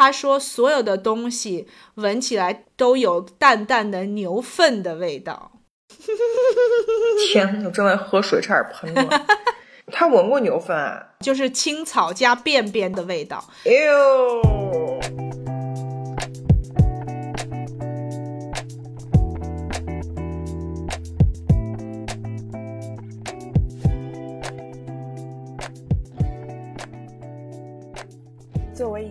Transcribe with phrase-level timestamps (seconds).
[0.00, 5.52] 他说所有的东西闻起来都有淡淡的牛粪的味道。
[7.30, 9.26] 天，我正在喝水，差点喷了。
[9.92, 11.08] 他闻过牛粪啊？
[11.20, 13.44] 就是青草加便便的味道。
[13.66, 15.29] 哎呦！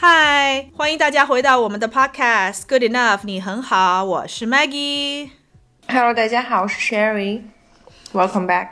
[0.00, 5.30] 嗨，欢迎大家回到我们的 Podcast Good Enough，你很好，我是 Maggie。
[5.88, 8.68] Hello，大家好，我是 Sherry，Welcome back。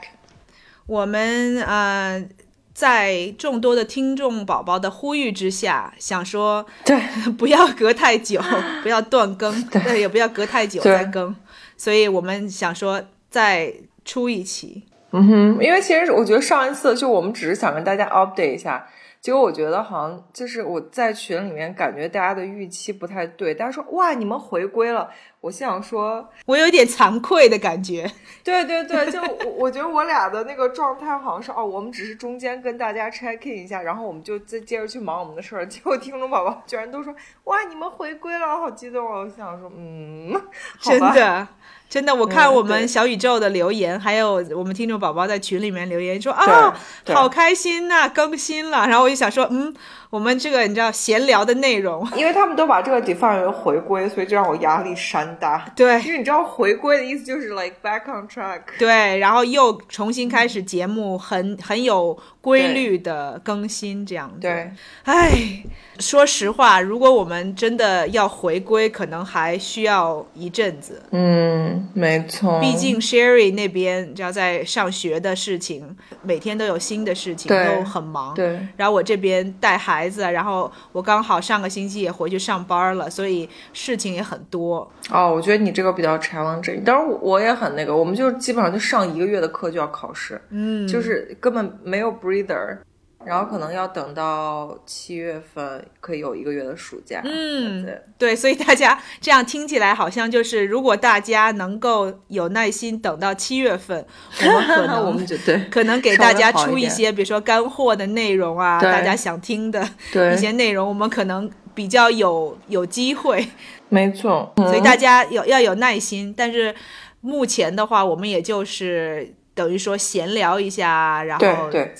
[0.86, 2.24] 我们呃，
[2.72, 6.96] 在众多的听众宝宝的呼吁之下，想说对，
[7.36, 8.40] 不要隔太久，
[8.84, 11.34] 不要断更，对也不要隔太久对再更，
[11.76, 13.74] 所以我们想说再
[14.04, 14.84] 出一期。
[15.10, 18.86] 嗯哼，因为其实我觉得上一次就我们只是想跟大家 update 一下，
[19.20, 25.10] 结果我觉得好像就是我在群里面感觉大家的预期不太对，大家说哇你们回归了，
[25.46, 28.10] 我心想说我有点惭愧的感觉，
[28.42, 35.64] 对对对，就我我觉得我俩的那个状态好像是哦，我们只是中间跟大家 check in 一下，然后我们就再接着去忙我们的事儿。
[35.64, 39.20] 结果听众宝宝居然都说哇，你们回归了，好激动啊！
[39.20, 40.34] 我想说，嗯，
[40.80, 41.46] 真的。
[41.88, 46.76] 真的，我看嗯我们小宇宙的留言，还有我们听众宝宝在群里面留言说啊，
[47.14, 48.88] 好开心呐、更新了。
[48.88, 49.72] 然后我就想说，嗯，
[50.16, 55.62] 我们这个你知道闲聊的内容， 因为他们都把这个 define 为回归，所以就让我压力山大。
[55.76, 58.62] 对因为你知道回归的意思就是 like back on track。
[58.78, 64.38] 对，然后又重新开始节目，很很有规律的更新这样子。
[64.40, 64.70] 对，
[65.02, 65.64] 哎，
[65.98, 71.02] 说实话，如果我们真的要回归，可能还需要一阵子。
[71.10, 72.60] 嗯，没错。
[72.60, 78.32] 毕竟 Sherry 那边，你知道在上学的事情，每天都有新的事情，都很忙。
[78.36, 84.88] 对然后我这边带孩子，然后我刚好上个星期也回去上班了，所以事情也很多。
[85.10, 92.12] 哦，我觉得你这个比较 challenging，当然我我也很那个，我们就基本上就上一个月的课就要考试，嗯，就是根本没有
[92.44, 92.78] breather，
[93.24, 97.20] 然后可能要等到七月份可以有一个月的暑假。
[97.24, 104.04] 嗯对，对，所以大家这样听起来好像就是，如果大家能够有耐心等到七月份，
[104.40, 110.34] 我们可能 我们就对 可能给大家出一些，比如说干货的内容啊，大家想听的对。
[110.34, 113.48] 一些内容，我们可能比较有有机会，
[113.88, 116.32] 没错，所以大家有要有耐心。
[116.36, 116.74] 但是
[117.20, 121.44] 目前的话，我们也就是等于说闲聊一下，然后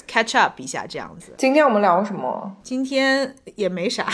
[0.06, 1.32] catch up 一下这样子。
[1.38, 2.54] 今天我们聊什么？
[2.62, 4.06] 今天也没啥，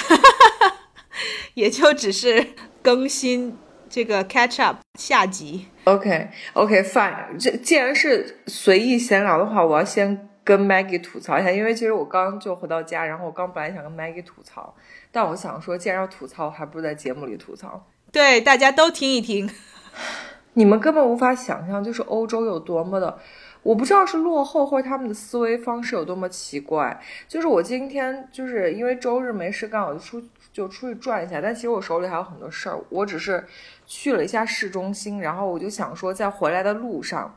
[1.55, 3.59] 也就只是更新
[3.91, 5.67] 这个 catch up 下集。
[5.85, 14.73] OK OK fine，这既然是随意闲聊的话，我要先跟 Maggie 吐槽一下，因为其实我刚就回到家，然后我刚本来想跟 Maggie 吐槽，
[15.11, 17.89] 但我想说，既然要吐槽，还不如在节目里吐槽。
[18.13, 19.51] 对，大家都听一听。
[20.55, 23.19] 你们根本无法想象，就是欧洲有多么的，
[23.63, 27.01] 我不知道是落后或者他们的思维方式有多么奇怪。
[27.27, 33.45] 就是我今天就是因为周日没事干，我就出就出去转一下，但其实我手里还有很多事儿，我只是
[33.87, 37.35] 去了一下市中心，然后我就想说，在回来的路上，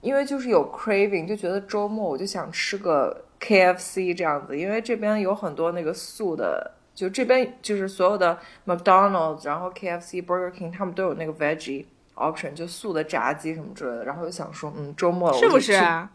[0.00, 6.72] 因为就是有 craving，就觉得周末我就想吃个 KFC 这样子，因为这边有很多那个素的。
[6.94, 11.86] 就这边就是所有的 McDonald's，然后 KFC、Burger King，他们都有那个 veggie
[12.22, 14.04] option，就素的炸鸡什么之类的。
[14.04, 16.10] 然后就想说，嗯，周末了是不是啊？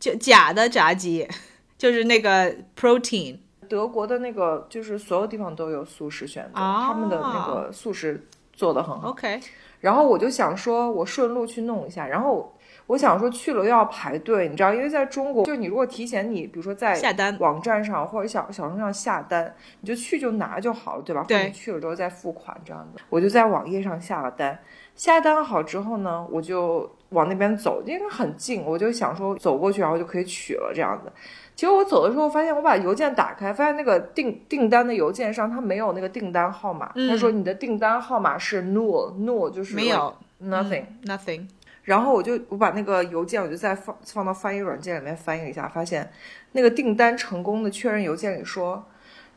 [0.00, 1.28] 就假的炸鸡，
[1.78, 3.38] 就是那个 protein
[3.68, 9.10] 德国的那个，就是所有地方都有素食选择，哦他们的那个素食做的很好。
[9.10, 9.40] OK，
[9.80, 12.06] 然后我就想说，我顺路去弄一下。
[12.06, 12.52] 然后
[12.88, 21.24] 我想说去了又要排队，你知道，因为在中国，就你如果提前你比如说在下单网站上或者小小程序上下单，你就去就拿就好了，对吧？
[21.26, 23.00] 对或者你去了之后再付款这样子。
[23.08, 24.58] 我就在网页上下了单，
[24.94, 31.10] 下单好之后呢，我就往那边走，因为很近，我就想说走过去，然后就可以取了这样子。
[31.54, 41.46] 结果我走的时候发现，我把邮件打开，发现那个订订单的邮件上它没有那个订单号码，他说你的订单号码是 null null 就是嗯没有 nothing，、nothing。
[41.82, 46.10] 然后我就我把那个邮件我就再放放到翻译软件里面翻译一下，发现
[46.52, 48.84] 那个订单成功的确认邮件里说。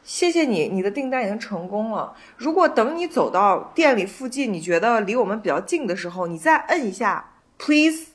[0.06, 2.16] 谢谢你，你的订单已经成功了。
[2.38, 8.12] 如果等你走到店里附近，你觉得离我们比较近的时候，你再摁一下 “Please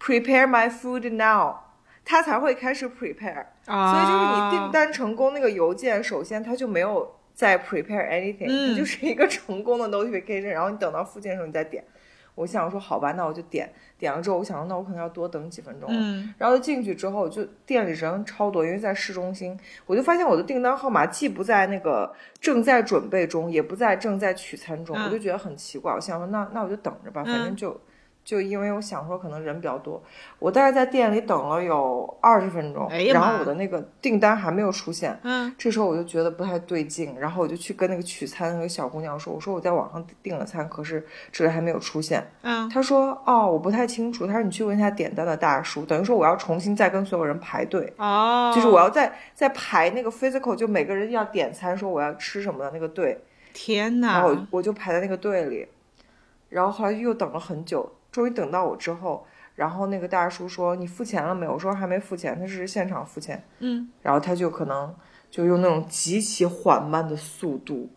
[0.00, 1.56] prepare my food now”，
[2.04, 3.46] 它才会开始 prepare。
[3.66, 11.84] 啊，所以就是你订单成功那个邮件，首先它就没有在 prepare anything，、嗯它就是一个成功的 notification，然后你等到附近的时候你再点。
[12.36, 13.70] 我想说好吧，那我就点，
[14.02, 15.88] 点了之后我想说那我可能要多等几分钟。
[15.92, 19.56] 嗯然后进去之后，就店里人超多，因为在市中心，
[19.86, 25.94] 我就发现我的订单号码既不在那个正在准备中，也不在正在取餐中，嗯我就觉得很奇怪。
[25.94, 27.56] 我想说那那我就等着吧，反正嗯
[28.24, 28.42] 就。
[28.42, 30.02] 因为我想说可能人比较多，
[30.38, 42.26] 我大概在店里等了有二十分钟，哎然后我的那个订单还没有出现，嗯这时候我就觉得不太对劲，然后我就去跟那个取餐那个小姑娘说，我说我在网上订了餐，可是这里还没有出现。
[42.42, 53.22] 嗯她说哦，我不太清楚，她说你去问一下点单的大叔，等于说我要重新再跟所有人排队，哦，就是我要再再排那个 physical，就每个人要点餐说我要吃什么的那个队，
[53.52, 55.66] 天然后，我就排在那个队里，
[56.48, 59.26] 然后后来又等了很久，终于等到我之后，
[59.56, 61.52] 然后那个大叔说你付钱了没有？
[61.54, 64.94] 我说还没付钱，他是现场付钱，嗯，然后他就可能
[65.30, 67.90] 就用那种极其缓慢的速度，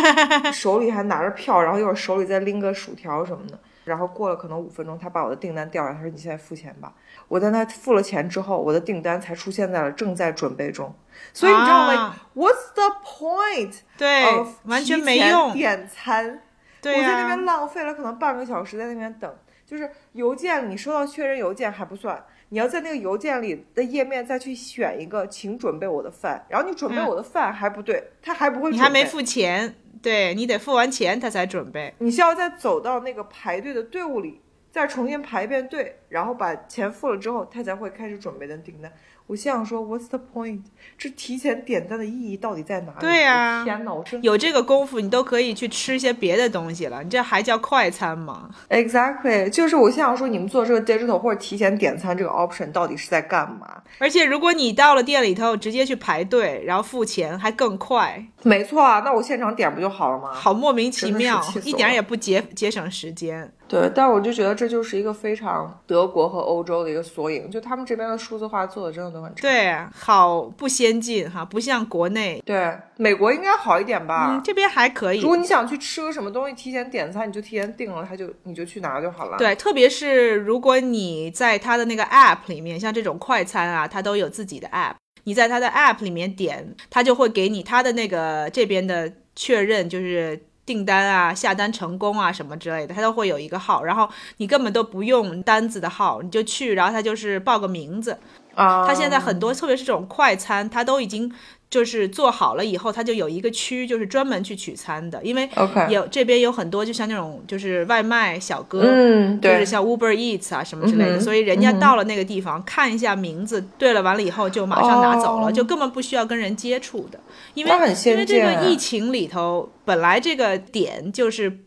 [0.52, 3.58] 手里还拿着票，然后一会儿手里再拎个薯条什么的。
[3.84, 6.92] 然后过了可能五分钟，他把我的订单调来，他说：“你现在付钱吧。”
[7.26, 10.94] 我在那付了钱之后，我的订单才出现在了正在准备中。
[11.32, 16.42] 所以你知道吗、啊 w h a t s the point 对 of，完全没用，点餐？
[16.82, 19.34] 对我在那边，浪费了可能半个小时在那边等，
[19.70, 31.94] 就是邮件你收到确认邮件还不算，你要在那个邮件里的页面再去选一个，请准备我的饭，然后你准备嗯我的饭还不对，他还不会，你还没，付钱，对你得付完钱他才准备。
[31.98, 34.40] 你需要再走到那个排队的队伍里，
[34.72, 38.92] 再重新排一遍队，然后把钱付了之后，他才会开始准备的订单。
[39.30, 40.62] 我心想说，What's the point？
[40.98, 42.98] 这提前点单的意义到底在哪里？
[42.98, 53.80] 对呀我天哪，我真有这个功夫，你都可以去吃一些别的东西了，你这还叫快餐吗？Exactly，就是我想说，你们做这个 digital 或者提前点餐这个 option 到底是在干嘛？
[53.98, 60.32] 而且如果你到了店里头直接去排队，然后付钱，还更快，没错啊，那我现场点不就好了吗？
[60.34, 63.52] 好莫名其妙一点儿也不节节省时间。
[63.70, 69.42] 对，但我就觉得这就是一个非常德国和欧洲的一个缩影，就他们这边的数字化做的真的都很差。
[69.42, 74.32] 对，好不先进哈，不像国内，对，美国应该好一点吧？
[74.34, 75.28] 嗯，这边还可以如。
[75.28, 90.38] 果你想去吃个什么东西，提前点餐，你就提前订了，他就你就去拿就好了。，对，特别是如果你在他的那个 app 里面，像这种快餐啊，它都有自己的 app，你在他的 app 里面点，他就会给你他的那个这边的确认，就是
[90.70, 98.16] 订单啊、下单成功啊什么之类的，它都会有一个号，然后你根本都不用单子的号，你就去，然后它就是报个名字。
[98.54, 101.32] 啊，它现在很多，特别是这种快餐，它都已经
[101.70, 105.48] 就是做好了以后，它就有一个区，就是专门去取餐的，因为
[105.88, 115.52] 有这边有很多就像那种就是外卖小哥，嗯，对，就是像 Uber Eats 啊什么之类的，嗯所以人家到了那个地方、看一下名字，对了，完了以后就马上拿走了，哦。
[115.52, 117.20] 就根本不需要跟人接触的，
[117.54, 117.70] 因为
[118.04, 121.60] 因为这个疫情里头，本来这个点就是。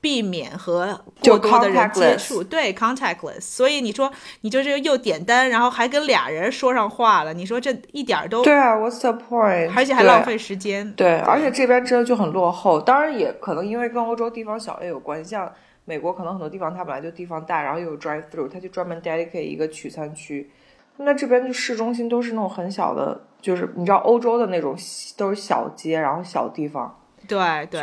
[0.00, 4.10] 避免和就过多的人接触，对 contactless，所以你说
[4.40, 9.70] 你就是又点单，然后还跟俩人说上话了，你说这一点儿都，对啊，What's the point？
[9.76, 10.90] 而且还浪费时间。
[10.94, 15.52] 对，而且这边真的就很落后，当然也可能因为跟欧洲地方小也有关系，像
[15.84, 20.50] 美国可能很多地方它本来就地方大，然后又有 drive through，它就专门 dedicate 一个取餐区。
[20.96, 24.74] 那这边就市中心都是那种很小的，就是你知道欧洲的那种
[25.16, 27.82] 都是小街，然后小地方，对对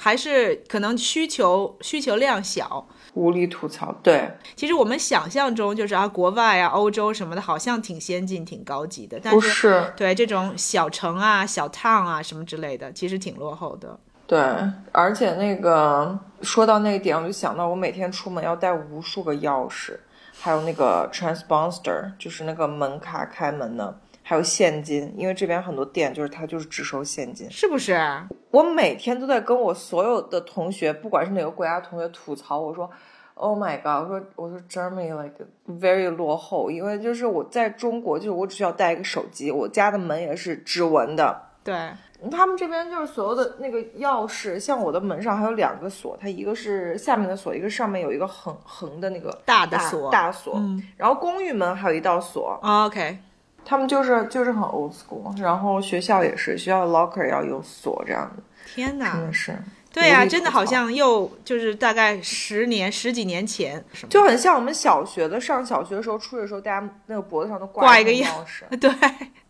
[0.00, 2.86] 还是可能需求需求量小。
[3.14, 3.92] 无力吐槽。
[4.00, 13.98] 对，其实我们想象中就是啊，国外啊、欧洲什么的，好像挺先进、挺高级的，但不是是，对这种小城啊、小 town 啊什么之类的，其实挺落后的。
[14.28, 14.38] 对，
[14.92, 19.96] 而且那个说到那个点，我就想到我每天出门要带无数个钥匙，
[20.38, 23.98] 还有那个 transponder，就是那个门卡开门的，
[24.28, 27.50] 还有现金，因为这边很多店就是它就是只收现金。
[27.50, 28.28] 是不是啊？
[28.50, 32.90] 我每天都在跟我所有的同学，不管是哪个国家同学吐槽，我说
[33.32, 35.32] ，Oh my god，我说我说 Germany like
[35.66, 41.44] very 落后，因为就是我在中国，就是我只需要带一个手机，我家的门也是指纹的。
[41.64, 41.90] 对，
[42.30, 50.54] 他们这边就是所有的那个钥匙，像我的门上还有两个锁，它一个是下面的锁，一个上面有一个横横的那个大大的锁大锁。
[50.56, 53.18] 嗯然后公寓门还有一道锁，，OK，
[53.68, 55.38] 他们就是就是很 old school。
[55.38, 59.32] 然后学校也是，学校的 locker 要有锁这样的，天哪真的！
[59.32, 59.58] 是。
[59.90, 68.62] 对呀、真的好像又就是大概十年十几年前，就很像我们小学的上小学的时候，出去的时候，大家那个脖子上都挂一个钥钥匙。
[68.78, 68.90] 对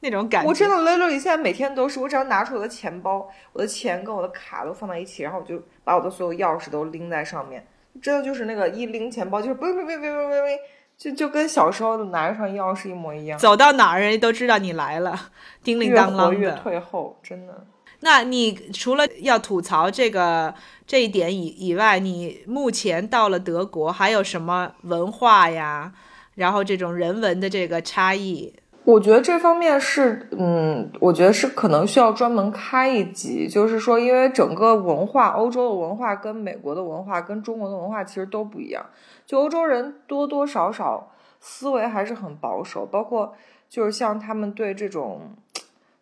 [0.00, 0.48] 那种感觉。
[0.48, 7.66] 我真的 literally 现在每天都是，我只要拿出我的钱包，我的钱跟我的卡都放在一起，然后我就把我的所有钥匙都拎在上面，
[8.00, 10.58] 真的就是那个一拎钱包就是哔哔哔哔哔哔哔，
[10.98, 15.16] 就就跟小时候的拿着上钥匙一模一样，走到哪儿人家都知道你来了，
[15.62, 16.60] 叮铃当当活越啷的。
[16.60, 17.64] 退后，真的。
[18.00, 20.52] 那你除了要吐槽这个
[20.86, 25.92] 这一点以以外，你目前到了德国还有什么文化呀？
[26.34, 38.86] 然后这种人文的这个差异，我觉得这方面是，嗯，我觉得是可能需要专门开一集，就是说，因为整个文化，欧洲的文化跟美国的文化跟中国的文化其实都不一样。
[39.28, 43.34] 就欧洲人多多少少思维还是很保守，包括
[43.68, 45.36] 就是像他们对这种，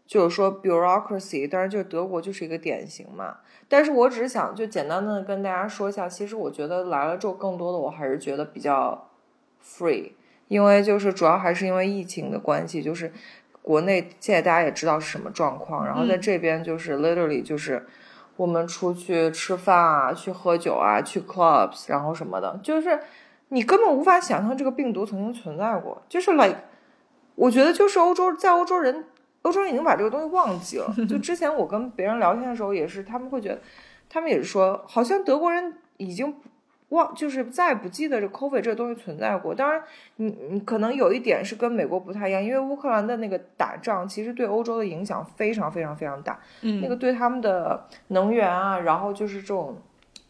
[0.06, 3.38] 就是说 bureaucracy，当然就是德国就是一个典型嘛。
[3.66, 9.08] 但是我只是想就简单的跟大家说一下，其实我觉得来了之后，更多的我还是觉得比较
[9.60, 10.12] free。
[10.46, 13.12] 因为就是主要还是因为疫情的关系，就是
[13.60, 17.84] 国内现在大家也知道是什么状况，然后在这边就是 literally 就是
[18.36, 23.00] 我们出去吃饭啊，去喝酒啊，去 clubs，然后什么的，就是
[23.48, 26.56] 你根本无法想象这个病毒曾经存在过，就是 like
[27.34, 29.04] 我觉得就是欧洲在欧洲人
[29.42, 30.94] 欧洲人已经把这个东西忘记了。
[31.08, 33.60] 就之前我跟别人聊天的时候也是，他们会觉得，
[34.08, 36.34] 他们也是说，好像德国人已经
[36.90, 39.52] 忘，就是再也不记得这 COVID 这个东西存在过。
[39.52, 39.82] 当然，
[40.16, 46.38] 你你可能有一点是跟美国不太一样，因为乌克兰的那个打仗其实对欧洲的影响非常非常非常大。
[46.62, 49.76] 嗯那个对他们的能源啊，然后就是这种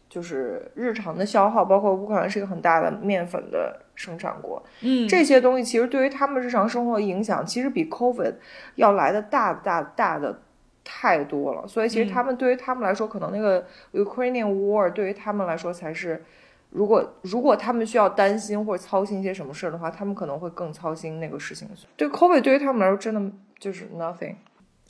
[0.09, 8.33] 就是日常的消耗，包括乌克兰是一个很大的面粉的生产国，嗯，这些东西其实对于他们日常生活的影响，其实比 COVID
[8.73, 10.41] 要来的大大大的
[10.83, 11.67] 太多了。
[11.67, 16.23] 所以其实他们对于他们来说，可能那个 Ukrainian War 对于他们来说才是。
[16.69, 21.67] 如果如果他们需要担心或者操心一些什么事儿的话，他们可能会更操心那个事情。
[21.95, 24.35] 对 COVID 对于他们来说真的就是 nothing。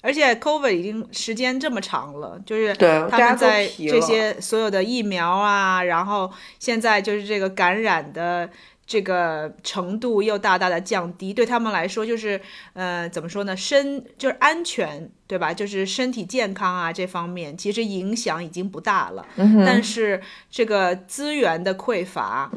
[0.04, 8.48] 而且 COVID 已经时间这么长了，就是他们在这些所有的疫苗啊，然后现在就是这个感染的
[8.88, 12.40] 这个程度又大大的降低，对他们来说就是
[12.74, 15.54] 呃怎么说呢，身就是安全对吧？
[15.54, 22.50] 就是身体健康啊这方面其实影响已经不大了，嗯但是这个资源的匮乏，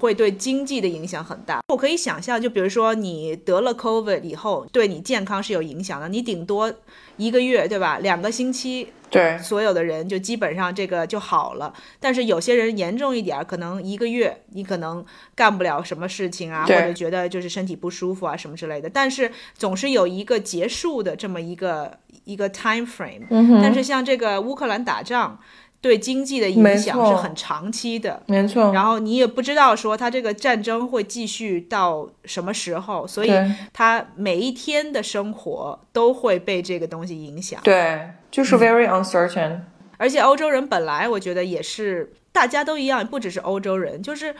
[0.00, 1.60] 会对经济的影响很大。
[1.68, 6.08] 我可以想象，就比如说你得了 COVID 以后，对你健康是有影响的。
[6.08, 6.72] 你顶多
[7.18, 7.98] 一个月，对吧？
[7.98, 11.72] 两个星期，对，所有的人就基本上这个就好了。
[12.00, 15.04] 但是有些人严重一点儿，可能一个月你可能
[15.34, 18.90] 干不了什么事情啊，或者觉得就是身体不舒服啊什么之类的。
[18.90, 23.26] 但是总是有一个结束的这么一个一个 time frame。
[23.30, 25.38] 嗯，但是像这个乌克兰打仗。
[25.84, 37.60] 对经济的影响是很长期的，没错，然后你也不知道说它这个战争会继续到什么时候，所以对他每一天的生活都会被这个东西影响。
[37.62, 39.60] 对，就是 very uncertain。
[39.98, 44.34] 而且欧洲人本来我觉得也是大家都一样，不只是欧洲人，就是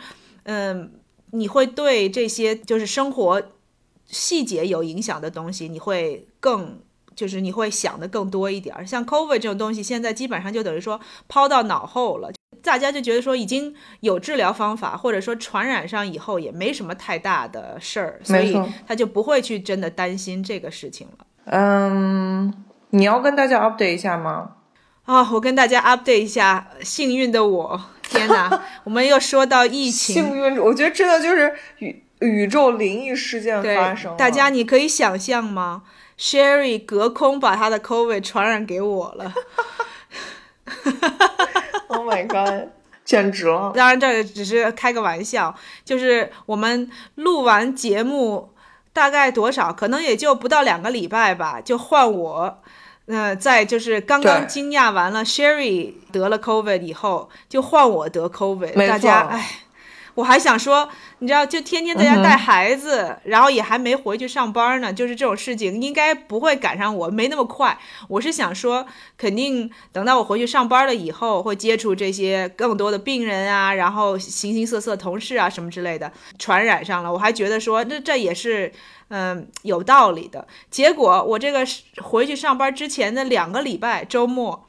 [0.45, 0.93] 嗯，
[1.29, 3.39] 你会对这些就是生活
[4.07, 6.79] 细节有影响的东西，你会更。
[7.15, 12.31] 就是你会想的更多一点儿，像 COVID 这种东西，现在基本上就等于说抛到脑后了，
[12.61, 18.55] 大家就觉得说已经有治疗方法，或者说传染上以后也没什么太大的事儿，所以
[18.87, 21.25] 他就不会去真的担心这个事情了。
[21.45, 22.53] 嗯，
[22.89, 24.51] 你要跟大家 update 一下吗？
[25.05, 27.79] 啊，我跟大家 update 一下，幸运的我，
[28.09, 34.17] 天哪， 我们又说到疫情，幸运，我觉得真的就是宇宇宙灵异事件对发生了。
[34.17, 35.83] 大家你可以想象吗
[36.19, 39.33] ？Sherry 隔空把他的 COVID 传染给我了。
[41.87, 42.69] Oh my god，
[43.05, 43.71] 简直了！
[43.75, 45.55] 当然，这只是开个玩笑，
[45.85, 48.49] 就是我们录完节目
[48.91, 52.61] 大概多少，可能也就不到两个礼拜吧，就换我。
[53.05, 59.51] 呃，在就是刚刚惊讶完了 Sherry 得了 COVID 以后，就换我得 COVID，大家错哎，
[60.15, 67.77] 我还想说，你知道，就天天在家带孩子，然后也还没回去上班呢，就是这种事情应该不会赶上我，没那么快。
[68.07, 68.85] 我是想说，
[69.17, 78.71] 肯定等到我回去上班了以后，会接触这些更多的病人啊，然后形形色色同事啊什么之类的，传染上了，我还觉得说，那这也是。
[79.09, 80.47] 嗯，有道理的。
[80.71, 81.63] 结果我这个
[82.01, 84.65] 回去上班之前的两个礼拜周末，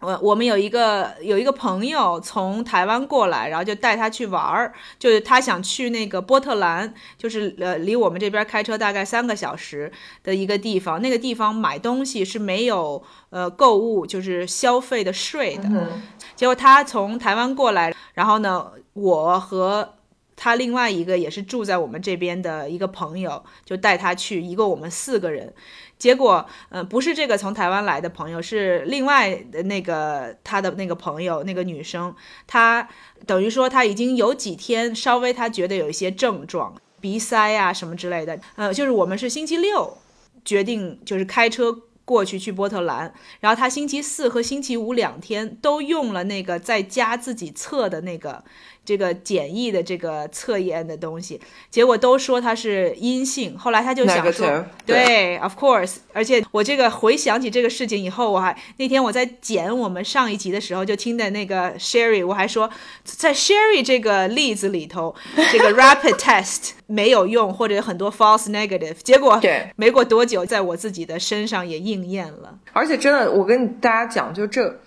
[0.00, 9.90] 我我们有一个有一个朋友从台湾过来，然后就带他去玩儿，就是他想去那个波特兰，就是呃离我们这边开车大概三个小时
[10.22, 11.00] 的一个地方。
[11.00, 15.64] 那个地方买东西是没有呃购物就是消费的税的。
[15.64, 16.02] 嗯
[16.34, 19.96] 结果他从台湾过来，然后呢，我和
[20.42, 25.52] 他另外一个也是住在我们这边的一个朋友，就带他去，一共我们四个人。
[25.98, 32.16] 结果，呃，不是这个从台湾来的朋友，是另外的那个他的那个朋友，那个女生，
[32.46, 32.88] 她
[33.26, 38.40] 等于说她已经有几天稍微她觉得有一些症状，鼻塞啊什么之类的。
[38.56, 39.98] 呃，就是我们是星期六
[40.42, 41.70] 决定就是开车
[42.06, 48.42] 过去去波特兰，然后他星期四和星期五两天都用了那个在家自己测的那个
[48.84, 53.56] 这个简易的这个测验的东西，结果都说他是阴性。
[53.56, 62.68] 后来他就想说对，of course，而且我这个回想起这个事情以后，我还那天我在剪我们上一集的时候，就听的那个 Sherry，我还说
[63.04, 65.14] 在 Sherry 这个例子里头，
[65.52, 72.58] 这个 rapid test 没有用，或者很多 false negative，结果对没过多久，在我自己的身上也应验了。
[72.72, 74.80] 而且真的，我跟大家讲，就这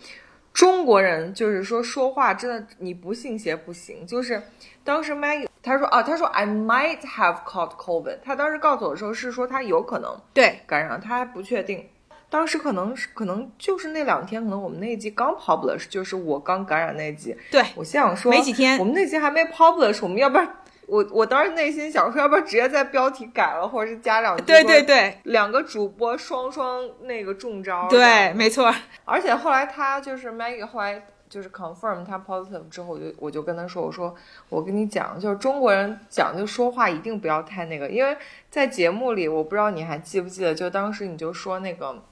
[0.53, 4.05] 中国人就是说说话真的你不信邪不行。
[4.05, 4.41] 就是
[4.83, 11.87] 当时 Maggie 他说啊，他说 I might have caught COVID，他当时告诉我的时候是说他有可能对，感染，他还不确定。
[12.29, 17.37] 当时可能是可能就是那两天，可能我们那一集刚 publish，就是我刚感染那一集。
[17.51, 20.55] 对我心想说，没几天我们那集还没 publish，我们要不然
[20.87, 27.87] 我我当时内心想说，要不然直接在标题改了，或者是加两句，对对，对两个主播双双那个中招。
[27.89, 28.73] 对，没错，
[29.05, 34.13] 而且后来他就是 Maggie 后来就是 confirm 他 positive 之后，我就我就跟他说，我说
[34.49, 38.17] 我跟你讲，就是中国人讲究说话一定不要太那个，因为
[38.49, 42.03] 在节目里，我不知道你还记不记得，就当时你就说那个。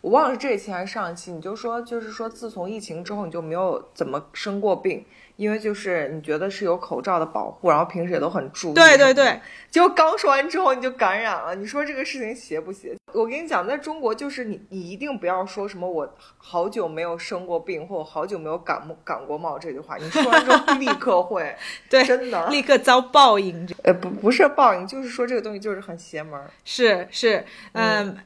[0.00, 8.74] 我忘了是这一期还是上一期，你就说，就是说，自从疫情之后，你就没有怎么生过病，因为就是你觉得是有口罩的保护，然后平时也都很注意。
[8.74, 12.94] 对对对，结果刚说完之后你就感染了，你说这个事情邪不邪？
[13.14, 21.54] 我跟你讲，在中国就是你，你一定不要说什么我好久没有生过病，或我好久没有感冒感过冒这句话，你说完之后 立刻会，
[21.88, 23.68] 对真的，立刻遭报应。
[23.84, 26.50] 呃不不是报应，就是说这个东西就是很邪门儿。
[26.64, 28.16] 是是，嗯，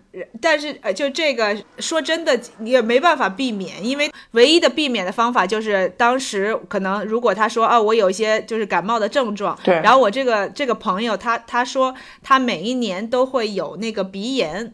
[0.41, 14.73] 但是呃，就这个说真的也没办法避免，因为唯一的避免的方法就是当时可能如果他说啊，我有一些就是感冒的症状，对然后我这个这个朋友他他说他每一年都会有那个鼻炎。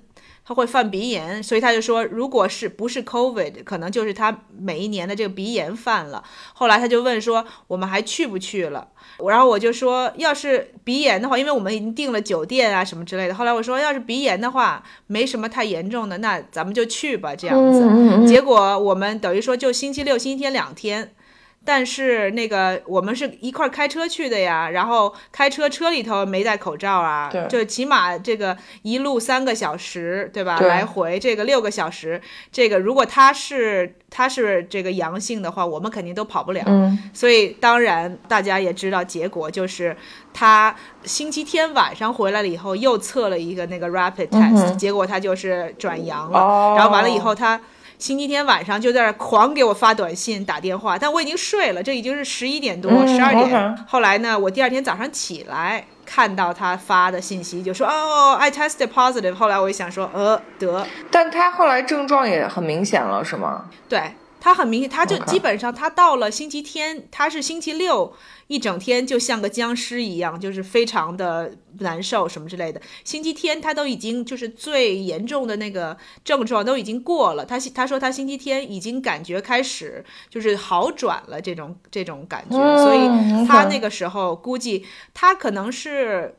[0.53, 6.23] 他会犯鼻炎，所以他就说，如果是不是 COVID，可能就是他每一年的这个鼻炎犯了。
[6.53, 8.87] 后来他就问说，我们还去不去了？
[9.27, 13.35] 然后我就说，要是鼻炎的话，因为我们已经订了酒店啊什么之类的。
[13.35, 17.81] 后来我说，要是鼻炎的话，没什么太严重的，那咱们就去吧，这样子。
[17.83, 21.15] 嗯结果我们等于说就星期六、星期天两天。
[21.64, 30.59] 但是那个我们是一块儿开车去的呀，然后开车车里头没戴口罩啊对，就起码这个一路三个小时，对吧？
[30.59, 32.20] 对来回这个六个小时，
[32.51, 36.62] 这个如果他是他是这个阳性的话，我们肯定都跑不了。
[36.66, 39.96] 嗯，所以当然大家也知道，结果就是
[40.35, 46.75] 他星期天晚上回来了以后，又测了一个那个 rapid test，、结果他就是转阳了。
[46.77, 47.61] 然后完了以后，他
[48.03, 53.77] 星期天晚上就在那狂给我发短信、打电话，但我已经睡了，这已经是十一点多、嗯十二点。
[53.87, 59.35] 后来呢，我第二天早上起来看到他发的信息，就说哦，I tested positive。
[59.35, 63.67] 后来我一想说，呃，得，但他后来症状也很明显了，是吗？
[63.88, 64.03] 对
[64.44, 68.12] 他很明显，他就基本上他到了星期天，他是星期六
[68.48, 72.83] 一整天就像个僵尸一样，就是非常的难受什么之类的。
[73.05, 86.35] 星期天他都已经就是最严重的那个症状都已经过了，他他说他星期天已经感觉开始就是好转了这种这种感觉，嗯所以他那个时候估计他可能是。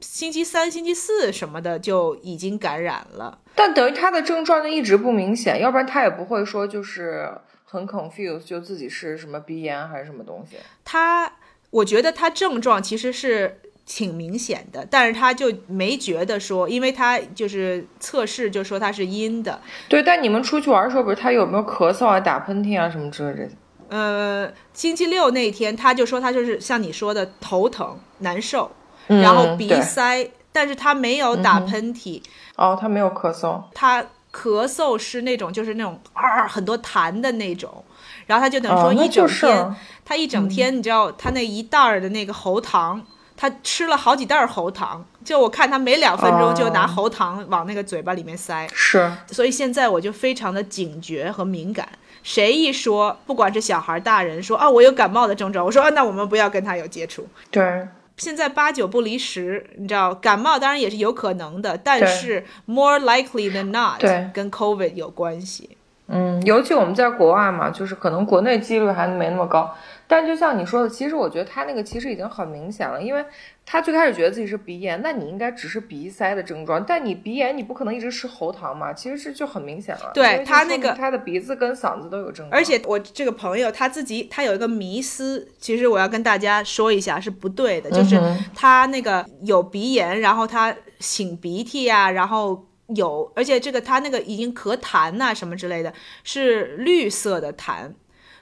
[0.00, 7.30] 星期三、星期四什么的就已经感染了，但等于他的症状就一直不明显，要不然他也不会说就是
[7.64, 10.56] 很 confused，就自己是什么鼻炎还是什么东西。
[10.84, 11.30] 他，
[11.70, 23.50] 我觉得他症状其实是挺明显的，但是他就没觉得说，因为他就是测试就说他是阴的，对，但你们出去玩的时候，不是他有没有咳嗽啊、打喷嚏啊什么之类的？
[23.88, 28.70] 呃，星期六那天他就说他就是像你说的头疼难受，
[29.08, 32.22] 嗯然后鼻对塞，但是他没有打喷嚏，
[32.56, 33.62] 哦，他没有咳嗽。
[33.74, 37.84] 他咳嗽是那种就是那种啊很多痰的那种，
[38.26, 43.02] 然后他就等于说一整就是天，他一整天你知道他那一袋儿的那个喉糖。
[43.34, 51.88] 他吃了好几袋儿喉糖，就我看他每两分钟就拿哦喉糖往那个嘴巴里面塞，是，所以现在我就非常的警觉和敏感，
[52.22, 57.26] 谁一说，不管是小孩、大人说啊，我有感冒的症状，我说啊，那我们不要跟他有接触。
[57.50, 57.88] 对，
[58.22, 64.30] 现在八九不离十，你知道，感冒当然也是有可能的，但是 more likely than not 对。
[64.32, 65.76] 跟 COVID 有关系。
[66.06, 69.74] 嗯，尤其我们在国外嘛，就是可能国内几率还没那么高，
[70.06, 73.24] 但就像你说的，其实我觉得他那个其实已经很明显了，因为
[73.64, 80.10] 他最开始觉得自己是鼻炎，那你应该只是鼻塞的症状，但你鼻炎你不可能一直吃喉糖嘛，其实这就很明显了。
[80.12, 88.20] 对他那个明他的鼻子跟嗓子都有症状，而且我这个朋友他自己他有一个迷思，其实我要跟大家说一下是不对的，就是
[88.54, 95.92] 他那个有鼻炎，然后他擤鼻涕呀、然后有，而且这个他那个已经咳痰呐、什么之类的，
[96.24, 97.90] 是绿色的痰，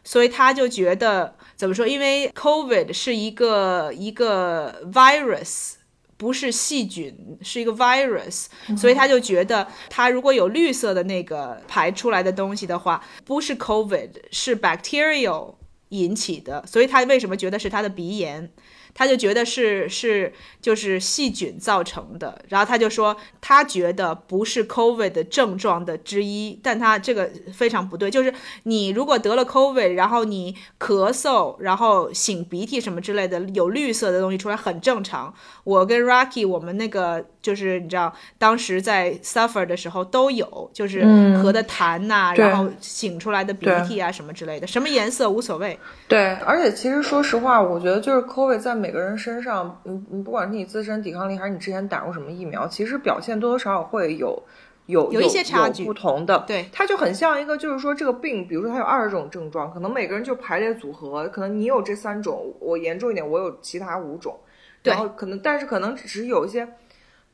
[0.04, 1.86] 所以他就觉得怎么说？
[1.86, 5.74] 因为 COVID 是一个一个 virus。
[6.20, 8.44] 不是细菌，是一个 virus，
[8.76, 15.54] 所以他就觉得他如果有绿色的那个排出来的东西的话，不是 COVID，是 bacterial
[15.88, 18.52] 引起的，所以他为什么觉得是他的鼻炎？
[19.00, 28.30] 他就觉得是是就是细菌造成的，然后他就说他觉得不是 COVID 的症状的之一，但他这个非常不对，就是
[28.64, 35.32] 你如果得了 COVID，然后你咳嗽，然后擤鼻涕什么之类的，有绿色的东西出来很正常。
[35.64, 45.78] 我跟 Rocky 我们那个就是你知道，当时在 suffer 的时候都有，就是嗯咳的痰呐、对然后擤出来的鼻涕啊什么之类的，什么颜色无所谓。
[46.06, 54.42] 对，而且其实说实话，我觉得就是 COVID 在每个人身上，嗯嗯，不管是你自身抵抗力，还是你之前打过什么疫苗，其实表现多多少少会有
[54.86, 56.42] 有有一些差距不同的。
[56.44, 64.36] 对它就很像一个，就是说这个病，比如说它有二十种症状，可能每个人就排列组合，可能你有这三种，我严重一点，我有其他五种，
[64.82, 66.66] 然后可能，但是可能只是有一些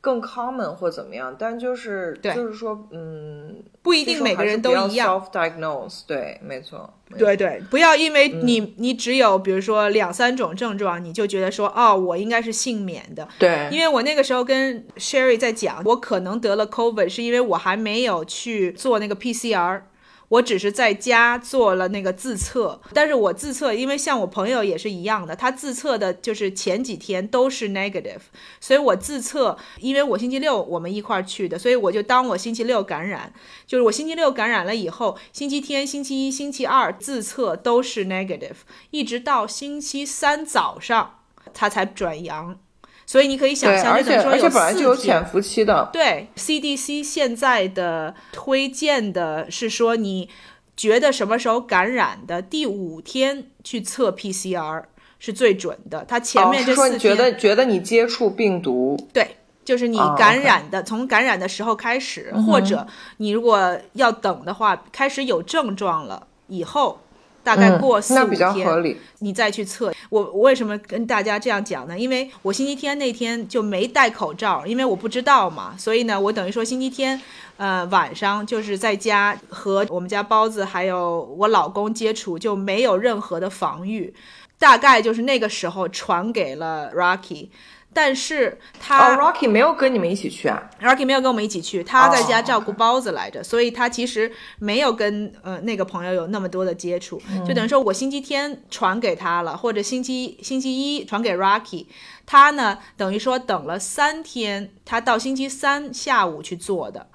[0.07, 5.21] 更 common 或怎么样，但就是对就是说，嗯，不一定每个人都一样。
[5.21, 13.27] self diagnose，对，没错，没错对对，不要因为你、嗯你只有比如说两三种症状，你就觉得说哦，我应该是幸免的。
[13.37, 19.81] 对，因为我那个时候跟 Sherry 在讲，我可能得了 COVID，是因为我还没有去做那个 PCR。
[20.29, 28.21] 我只是在家做了那个自测，但是我自测，因为像我朋友也是一样的，他自测的就是前几天都是 negative，
[28.61, 33.33] 所以我自测，因为我星期六我们一块儿去的，所以我就当我星期六感染，
[33.67, 38.57] 就是我星期六感染了以后，星期天、星期一、星期二自测都是 negative，
[38.91, 41.21] 一直到星期三早上
[41.55, 42.59] 他才转阳，
[43.07, 50.29] 所以你可以想，象，而且而且本来就有潜伏期的，对 CDC 现在的推荐的是说，你
[50.77, 54.83] 觉得什么时候感染的第五天去测 PCR
[55.21, 56.05] 是最准的。
[56.07, 62.87] 它前面哦、是说这四天、你觉得觉得你接触病毒，对，就是你哦感染的，从感染的时候开始，或者
[63.19, 67.01] 你如果要等的话，开始有症状了以后，
[67.47, 68.97] 大概嗯过四五那比较天，合理。
[69.21, 69.93] 你再去测。
[70.11, 71.97] 我我为什么跟大家这样讲呢？
[71.97, 77.23] 因为我星期天那天就没戴口罩，因为我不知道嘛，所以呢，我等于说星期天，
[77.57, 84.13] 呃，晚上就是在家和我们家包子还有我老公接触，就没有任何的防御。
[84.59, 87.49] 大概就是那个时候传给了 Rocky，
[87.97, 101.87] 但是他、哦，Rocky 没有跟你们一起去啊？Rocky 没有跟我们一起去，他在家哦照顾包子来着，所以他其实没有跟呃那个朋友有那么多的接触，就等于说我星期天传给他了，或者星期星期一传给 Rocky，
[102.27, 107.07] 他呢等于说等了三天，他到星期三下午去做的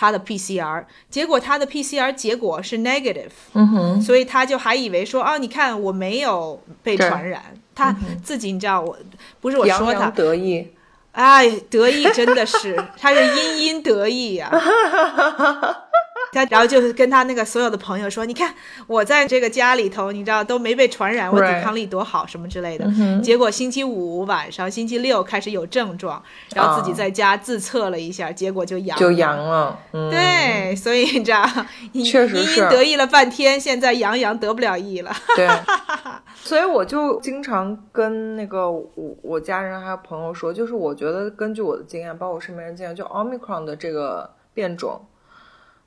[0.00, 7.42] 他的 PCR，结果他的 PCR 结果是 negative，嗯哼，所以他就还以为说哦，你看我没有被传染，
[7.74, 8.96] 他自己你知道我
[9.42, 10.08] 不是我说他。
[10.08, 10.66] 得意。
[11.12, 14.48] 哎，得意真的是，他是殷殷得意呀、
[16.32, 18.54] 他然后就是跟他那个所有的朋友说：“你看
[18.86, 22.84] 我在这个家里头，你知道都没被传染，我抵抗力多好，什么之类的。
[22.86, 26.22] 嗯结果星期五晚上、星期六开始有症状，
[26.54, 29.00] 然后自己在家自测了一下，结果就阳了。
[29.00, 31.44] 就阳了，嗯，对，所以你知道，
[31.92, 32.60] 殷确实是。
[32.60, 35.12] 殷殷得意了半天，现在阳阳得不了意了。
[35.36, 35.48] 对，
[36.34, 38.88] 所以我就经常跟那个我
[39.22, 45.00] 我家人还有朋友说，就是我觉得根据我的经验，包括我身边人经验，就 Omicron 的这个变种，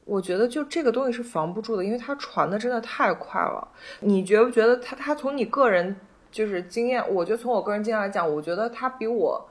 [0.06, 3.68] 我觉得就这个东西是防不住的，因为它传的真的太快了。
[4.02, 5.96] 你觉不觉得它它从你个人
[6.32, 9.50] 就是经验，我觉得从我个人经验来讲，我觉得它比我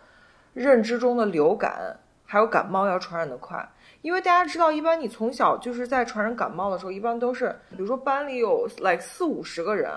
[0.52, 3.66] 认知中的流感还有感冒要传染的快。
[4.02, 9.90] 因为大家知道，一般你从小就是在传染感冒的时候，一般都是，比如说班里有 like 四五十个人，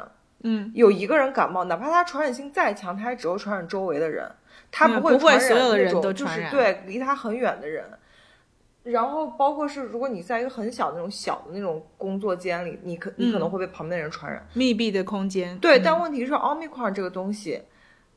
[0.44, 4.32] 嗯，有一个人感冒，哪怕他传染性再强，他也只会传染周围的人，
[4.72, 7.84] 他不会传染所有的人那种就都传染是对离他很远的人。
[8.86, 14.48] 然后包括是，如果你在一个很小的那种小的那种工作间里，你可你可能会被旁边的人传染。
[14.54, 15.58] 密闭的空间。
[15.58, 17.64] 对，嗯但问题是奥密克戎这个东西，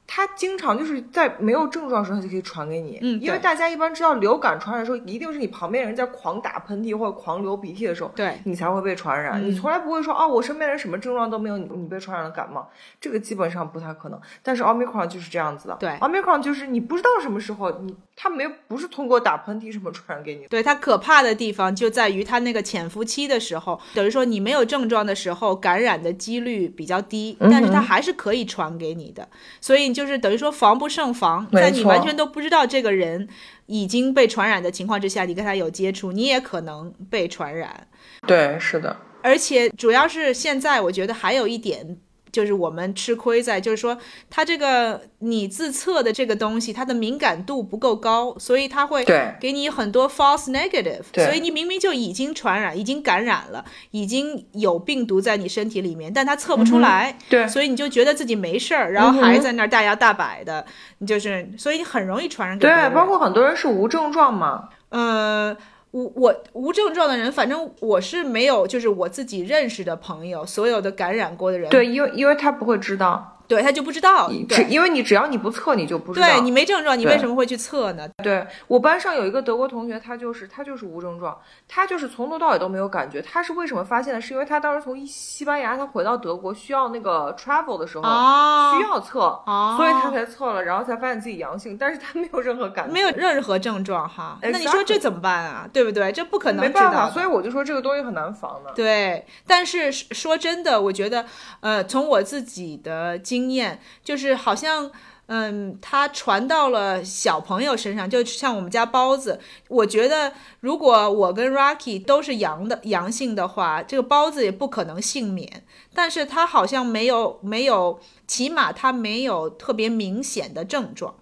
[0.07, 2.98] 它经常就是在没有症状的时候，它就可以传给你。
[3.00, 9.42] 嗯因为大家一般知道流感传染的时候，一定是你旁边人在狂打喷嚏或者狂流鼻涕的时候，对你才会被传染。
[9.42, 12.68] 嗯你从来不会说哦，我身边人什么症状都没有，你你被传染了感冒，
[13.00, 14.20] 这个基本上不太可能。
[14.42, 20.48] 但是奥密克戎就是这样子的，对奥密克戎就是你不知道什么时候你它没有不是通过打喷嚏什么传染给你的。
[20.48, 29.28] 对它可怕的地方就在于它那个潜伏期的时候，等于说你没有症状的时候，感染的几率比较低，但是它还是可以传给你的。
[29.61, 33.28] 所以就是等于说防不胜防，在你完全都不知道这个人
[33.66, 37.87] 已经被传染的情况之下，你跟他有接触，你也可能被传染。
[38.26, 41.98] 对，是的，而且主要是现在，我觉得还有一点。
[42.33, 43.97] 就是我们吃亏在，就是说
[44.29, 49.05] 它这个你自测的这个东西，它的敏感度不够高，所以它会
[49.41, 57.47] 给你很多 false negative，所以你明明就已经传染、已经感染了，已经有病毒在你身体里面，但它测不出来，对。
[57.49, 60.64] 所以你就觉得自己没事儿，然后还在那儿大摇大摆的，
[60.99, 65.57] 你就是，所以你很容易传染给别对，包括很多人是无症状嘛，呃，
[65.90, 76.27] 我我无症状的人，反正我是没有，就是我自己认识的朋友，所有的感染过的人，对，因为因为他不会知道，对他就不知道，只因为你只要你不测，你就不知道。
[76.27, 78.07] 对你没症状，你为什么会去测呢？
[78.23, 83.23] 对我班上有一个德国同学，他就是他就是无症状，他就是从头到尾都没有感觉。
[83.23, 84.21] 他是为什么发现的？
[84.21, 95.67] 是因为他当时从西班牙他回到德国需要那个 travel 的时候、哦需要测，哦所以他才测了，然后才发现自己阳性，但是他没有任何感觉，没有任何症状哈，那你说这怎么办啊？
[95.73, 96.11] 对不对？
[96.13, 98.73] 这不可能没办法，所以我就说这个东西很难防的。
[98.75, 101.25] 对，但是说真的，我觉得，
[101.61, 104.90] 呃，从我自己的经经验，就是好像，
[105.27, 115.64] 嗯，它传到了小朋友身上，就像我们家包子，我觉得如果我跟 Rocky 都是阳的阳性的话，这个包子也不可能幸免。
[115.94, 121.14] 但是他好像没有没有，起码他没有特别明显的症状。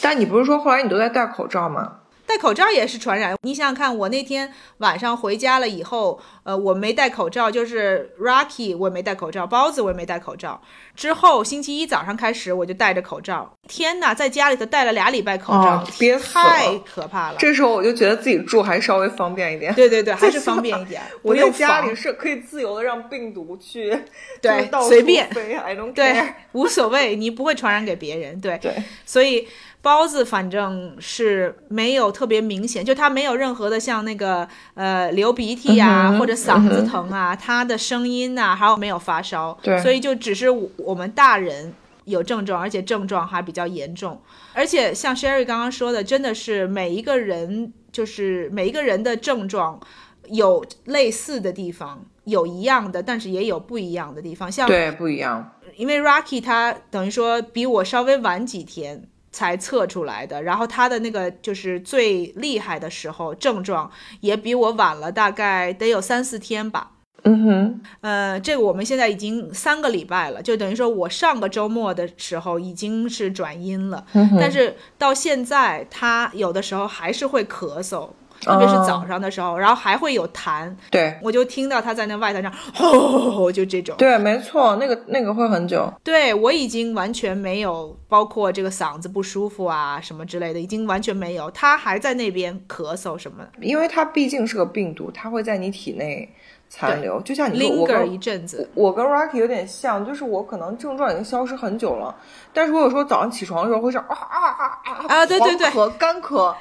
[0.00, 2.00] 但你不是说后来你都在戴口罩吗？
[2.26, 3.36] 戴口罩也是传染。
[3.42, 10.60] 你想想看，我那天晚上回家了以后，呃，我没戴口罩，就是 Rocky 我也没戴口罩，包子我也没戴口罩。
[10.96, 17.36] 之后星期一早上开始我就戴着口罩，天哪，在家里头戴了俩礼拜口罩，哦憋死了太可怕了。
[17.38, 19.72] 这时候我就觉得自己住还稍微方便一点。
[19.76, 23.96] 对对对，还是方便一点， 我用在家里是可以自由的让病毒去，
[24.40, 28.40] 对随便飞，I don't 对无所谓，你不会传染给别人。
[28.40, 28.72] 对，对，
[29.04, 29.46] 所以
[29.84, 41.74] 包子反正是没有特别明显，就他没有任何的像那个呃流鼻涕啊、嗯或者嗓子疼啊，他的声音呐、还有没有发烧，对所以就只是我我们大人。
[42.06, 44.20] 有症状，而且症状还比较严重，
[44.52, 49.80] 而且像 Sherry 刚刚说的，真的是每一个人，就是每一个人的症状
[50.28, 54.52] 有类似的地方，有一样的，但是也有不一样的地方。
[54.52, 55.52] 像对，不一样。
[55.76, 66.92] 因为 Rocky 他等于说比我稍微晚几天才测出来的，然后他的那个就是最厉害的时候症状也比我晚了大概得有三四天吧。
[67.26, 83.94] 嗯哼，呃，这个我们现在已经三个礼拜了，就等于说我上个周末的时候已经是转阴了，嗯但是到现在他有的时候还是会咳嗽，特别是早上的时候，然后还会有痰，对我就听到他在那外头上吼，就这种。
[83.96, 85.92] 对，没错，那个那个会很久。
[86.02, 91.50] 对我已经完全没有，包括这个嗓子不舒服啊什么之类的，已经完全没有。
[91.52, 96.28] 他还在那边咳嗽什么的因为他毕竟是个病毒，它会在你体内
[96.68, 97.20] 残留。
[97.22, 98.68] 就像你说，我，linger 跟一阵子。
[98.74, 102.14] 我跟 Rocky 有点像，就是我可能症状已经消失很久了，
[102.52, 106.54] 但是我有时候早上起床的时候会这样啊啊啊啊啊对对对狂咳干咳，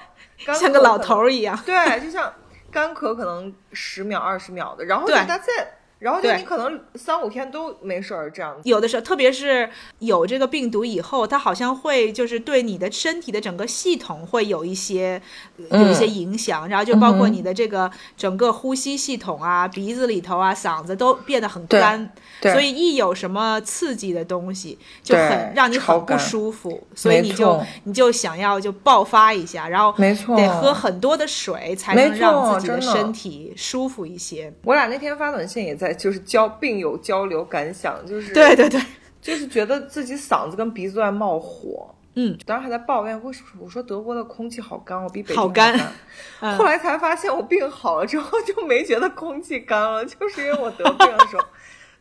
[0.46, 2.34] 干像个老头儿一样，对，就像
[2.72, 5.68] 干咳可能十秒二十秒的，然后就对 that's it，
[6.00, 8.62] 然后就你可能三五天都没事儿这样子。
[8.68, 15.22] 有的时候，特别是有这个病毒以后，它好像会就是对你的身体的整个系统会有一些
[15.58, 30.36] 有一些影响，然后就包括你的这个整个呼吸系统啊、鼻子里头啊、嗓子都变得很干，对所以一有什么刺激的东西，就很让你很不舒服，所以你就你就想要就爆发一下，然后没错。
[30.36, 34.54] 得喝很多的水才能让自己的身体舒服一些。
[34.64, 38.82] 我俩那天发短信也在，就是交病友交流感想，就是对对对，
[39.22, 41.94] 就是觉得自己嗓子跟鼻子在冒火。
[42.16, 45.76] 嗯，当时还在抱怨，为什么我说德国的空气好干，我比北京好干。
[45.76, 45.92] 干。
[46.42, 46.58] 嗯。
[46.58, 51.44] 后来才发现我病好了之后就没觉得空气干了，就是因为我得病的时候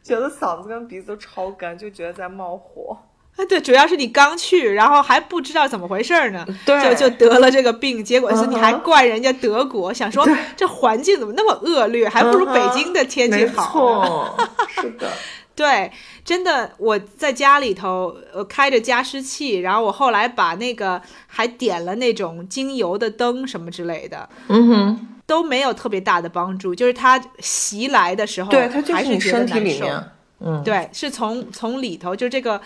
[0.03, 2.99] 觉得嗓子跟鼻子都超干，就觉得在冒火。
[3.37, 14.35] 啊，对，主要是你刚去，然后还不知道怎么回事儿呢，对，就就得了这个病，结果是你还怪人家德国，想说这环境怎么那么恶劣，还不如北京的天气没好呢。
[14.37, 15.11] 错，是的，
[15.57, 15.91] 对，
[16.23, 30.05] 真的，我在家里头呃开着加湿器，然后我后来把那个还点了那种精油的灯什么之类的，嗯哼，都没有特别大的帮助，就是它袭来的时候，对，它就还你身体觉得难受里面，
[30.41, 32.61] 嗯，对，是从从里头，就这个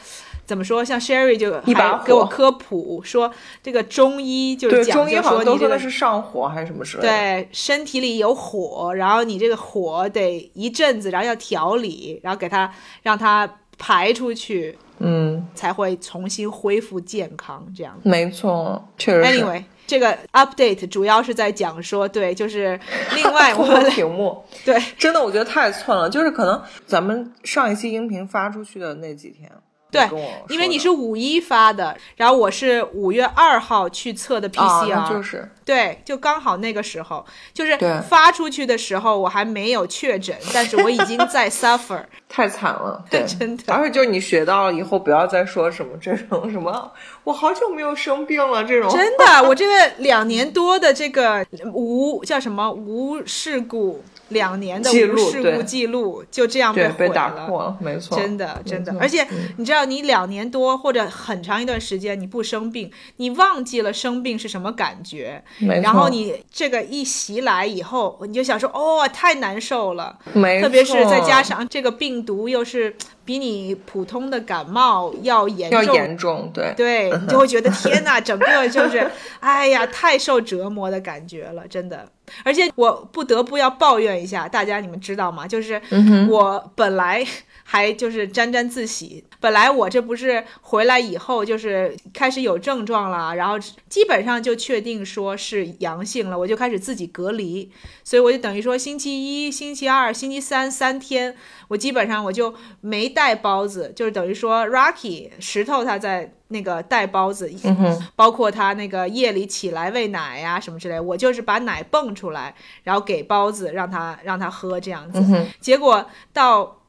[0.45, 0.85] 怎么说？
[0.85, 7.09] 像 Sherry 就一把给我科普说，这个中医就是，讲究中医好像都说的是上火还是什么之类的。
[7.09, 12.69] 对身体里有火，然后你这个火得一阵子，然后要调理，然后给它
[13.05, 13.49] 让它
[13.79, 17.65] 排出去，嗯，才会重新恢复健康。
[17.77, 19.23] 这样没错，确实。
[19.23, 19.63] ，anyway。
[19.87, 22.79] 这个 update 主要是在讲说，对，就是
[23.15, 26.11] 另外我们屏幕， 对真的我觉得太寸了。
[26.11, 29.51] 就是可能咱们上一期音频发出去的那几天，
[29.97, 35.51] 对因为你是五一发的，然后我是五月二号去测的啊，PCR，、那就是。
[35.65, 37.77] 对，就刚好那个时候，就是
[38.09, 43.75] 发出去的时候，我还没有确诊， 但是我已经在 suffer， 太惨了， 对，真的。
[43.75, 46.93] 而且就是你学到了以后，不要再说什么这种什么，
[47.25, 57.09] 我好久没有生病了这种，真的，我这个两年多的这个无叫什么无事故，两年的记无事故记录就这样被，被。
[57.17, 59.49] 打破了，没错，真的，真的，而且嗯。
[59.57, 65.43] 你知道，你两年多或者很长一段时间你不生病，你忘记了生病是什么感觉，
[65.83, 72.95] 然后你这个一袭来以后，你就想说，哦，太难受了，没特别是再加上这个病毒又是
[73.27, 79.11] 比你普通的感冒要严要重，严重，对，对你就会觉得天哪， 整个就是，
[79.41, 82.09] 哎呀，太受折磨的感觉了，真的。
[82.45, 85.47] 而且我不得不要抱怨一下，大家你们知道吗？
[85.47, 87.25] 就是嗯我本来
[87.69, 97.69] 还就是沾沾自喜，本来我这不是回来以后就是开始有症状了，然后基本上就确定说是阳性了，我就开始自己隔离，
[98.05, 101.35] 所以我就等于说星期一、星期二、星期三三天，
[101.67, 107.53] 我基本上我就没带包子，就是等于说 Rocky 石头他在那个带包子，
[108.15, 115.21] 包括他那个夜里起来喂奶呀、什么之类，我就是把奶泵出来，然后给包子让他让他喝这样子。
[115.61, 116.83] 结果到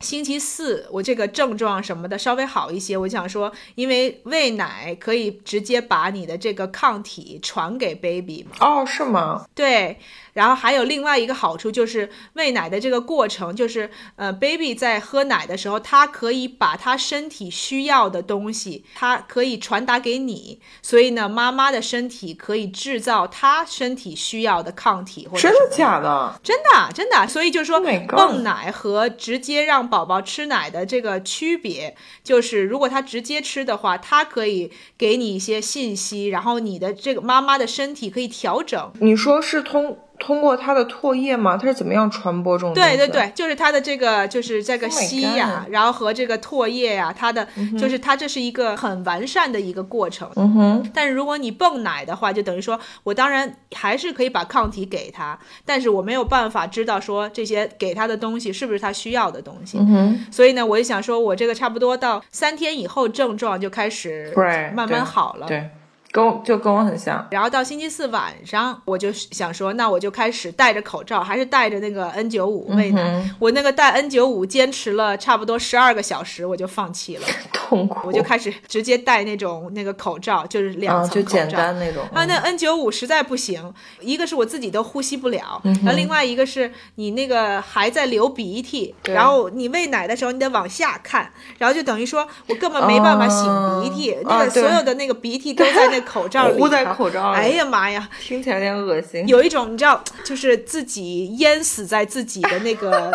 [0.00, 2.96] 星期四，我这个症状什么的稍微好一些。
[2.96, 9.44] 我想说，因为喂奶可以直接把你的这个抗体传给 baby 嘛，哦，是吗？
[9.54, 9.98] 对。
[10.38, 26.40] 然后还有另外一个好处就是喂奶的这个过程，就是呃，baby 在喝奶的时候，他可以把他身体需要的东西，他可以传达给你，所以呢，妈妈的身体可以制造他身体需要的抗体或者真的假的？
[26.44, 38.92] 真的啊真的啊，所以就是说 Oh 泵奶和直接让宝宝吃奶的这个区别，就是如果他直接吃的话，他可以给你一些信息，然后你的这个妈妈的身体可以调整。
[39.00, 41.56] 你说是通通过它的唾液吗？
[41.56, 42.74] 它是怎么样传播这种？
[42.74, 47.46] 对对对，就是它的这个，就是这个 Oh 吸呀、然后和这个唾液呀、它的、
[47.78, 50.28] 就是它这是一个很完善的一个过程。
[50.36, 59.78] 嗯哼，但是如果你泵奶的话，就等于说我当然还是可以把抗体给他，但是我没有办法知道说这些给他的东西是不是他需要的东西。
[59.78, 64.32] 嗯哼，所以呢，我就想说，我这个差不多到三天以后症状就开始，
[64.74, 65.46] 慢慢好了。
[65.46, 65.70] 对，
[66.10, 67.26] 跟我就跟我很像。
[67.30, 73.02] 然后到星期四晚上，我就想说，那我就开始戴着口罩，还是戴着那个 N 9 5喂奶。
[73.02, 81.22] 嗯我那个戴 N 9 5坚持了差不多十二个小时，我就放弃了， 痛苦，我就开始直接戴那种那个口罩，就是两啊，层口罩。
[81.22, 82.02] 就简单那种。
[82.12, 98.08] 啊，那 N 9 5实在不行，一个是我自己都呼吸不了，嗯然后另外一个是你那个还在流鼻涕，然后你喂奶的时候你得往下看，然后就等于说我根本没办法擤鼻涕，啊那个所有的那个鼻涕都在那口罩里，糊在口罩里哎呀妈呀！
[98.20, 99.26] 听起来有点恶心。
[99.28, 103.12] 有一种你知道，就是自己淹死在自己的那个，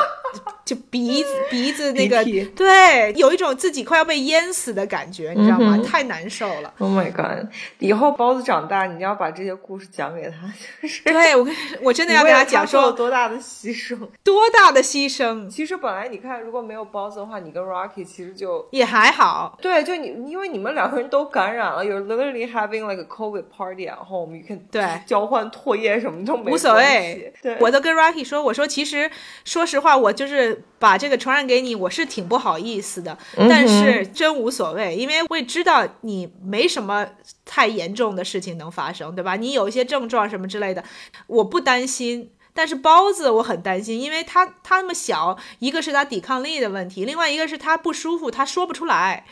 [0.65, 2.23] 就鼻子鼻子那个，
[2.55, 5.75] 对，有一种自己快要被淹死的感觉，你知道吗？
[5.75, 6.73] 嗯太难受了。
[6.79, 7.45] Oh my god！
[7.79, 13.97] 以后包子长大，你要把这些故事讲给他，就是对我跟我真的要跟他讲说多大的牺牲。
[14.23, 19.57] 多大的牺牲，其实本来你看，如果没有包子的话，你跟 Rocky 其实就也还好。
[19.61, 29.11] 对，就你因为你们两个人都感染了，You're literally having like a COVID party at home，you can 对交换唾液什么都没无所关谓系对，我都跟 Rocky 说，我说其实
[29.43, 37.07] 说实话，我就是把这个传染给你，我是挺不好意思的，嗯但是真无所谓，因为我也知道你没什么
[37.45, 39.35] 太严重的事情能发生，对吧？
[39.35, 40.83] 你有一些症状什么之类的，
[41.27, 42.31] 我不担心。
[42.55, 49.25] 但是包子我很担心，因为他他那么小，一个是他抵抗力的问题，另外一个是他不舒服，他说不出来。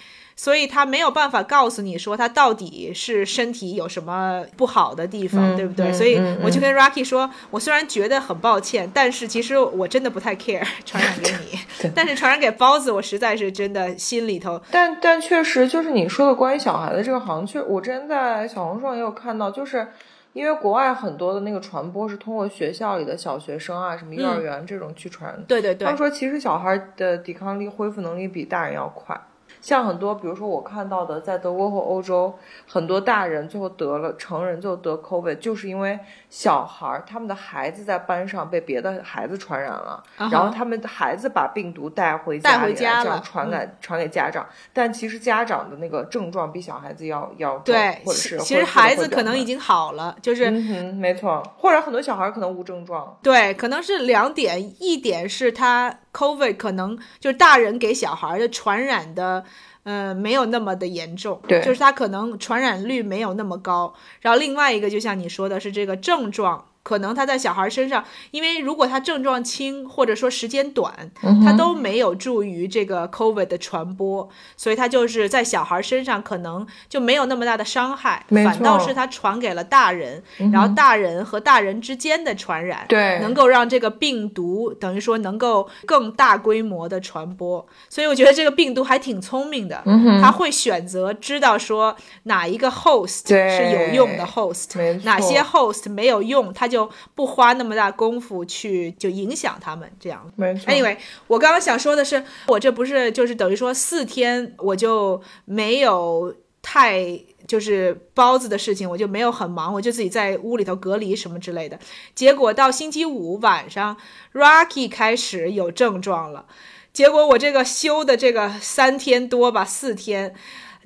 [0.43, 5.91] 所以他没有办法告诉你说他到底是身体有什么不好的地方，嗯对不对？
[5.91, 19.89] 嗯所以嗯我就跟 Rocky 说，我虽然觉得很抱歉，但是其实我真的不太 care 传染给你，但是传染给包子，我实在是真的心里头但但确实就是你说的关于小孩的这个，好像确我之前在小红书上也有看到，就是
[20.33, 25.39] 因为国外很多的那个传播是通过学校里的小学生啊，什么幼儿园这种去传。
[25.47, 29.15] 对对对他们说，其实小孩的抵抗力、恢复能力比大人要快。
[29.61, 32.33] 像很多，比如说我看到的，在德国和欧洲，
[32.67, 35.99] 很多大人最后得了，成人最后得 COVID，就是因为
[36.31, 44.47] 小孩儿他们的孩子在班上被别的孩子传染了，然后他们的孩子把病毒带回带家里来，回家了这样传给、传给家长。
[44.73, 50.49] 但其实家长的那个症状比小孩子要要重对，或者是其实孩子可能已经经好了，就是。
[50.49, 53.17] 嗯哼，没错，或者很多小孩可能无症状。
[53.21, 59.43] 对，可能是两点，一点是他 COVID 可能就是大人给小孩的传染的，
[59.83, 63.93] 呃，没有那么的严重，对就是他可能传染率没有那么高。
[64.21, 66.65] 然后另外一个，就像你说的是这个症状。
[66.83, 74.27] 可能他在小孩身上，因为如果他症状轻或者说时间短，嗯他都没有助于这个 COVID 的传播，
[74.57, 83.19] 所以他就是在小孩身上可能就没有那么大的伤害，没反倒是他传给了大人，然后大人和大人之间的传染，对。
[83.21, 89.83] 能够让这个病毒等于说能够更大规模的传播，所以我觉得这个病毒还挺聪明的，
[90.21, 100.31] 他会选择知道说哪一个 host 是有用的 host，哪些 host 没有用，它就不花那么大功夫去就影响他们这样。
[100.37, 100.73] 没错。
[100.73, 100.97] Anyway，
[101.27, 111.77] 我刚刚想说的是，我这不是就是等于说四天我就没有太就是包子的事情，我就没有很忙，我就自己在屋里头隔离什么之类的。
[112.15, 113.97] 结果到星期五晚上
[114.33, 116.45] ，Rocky 开始有症状了，
[116.93, 120.33] 结果我这个休的这个三天多吧，四天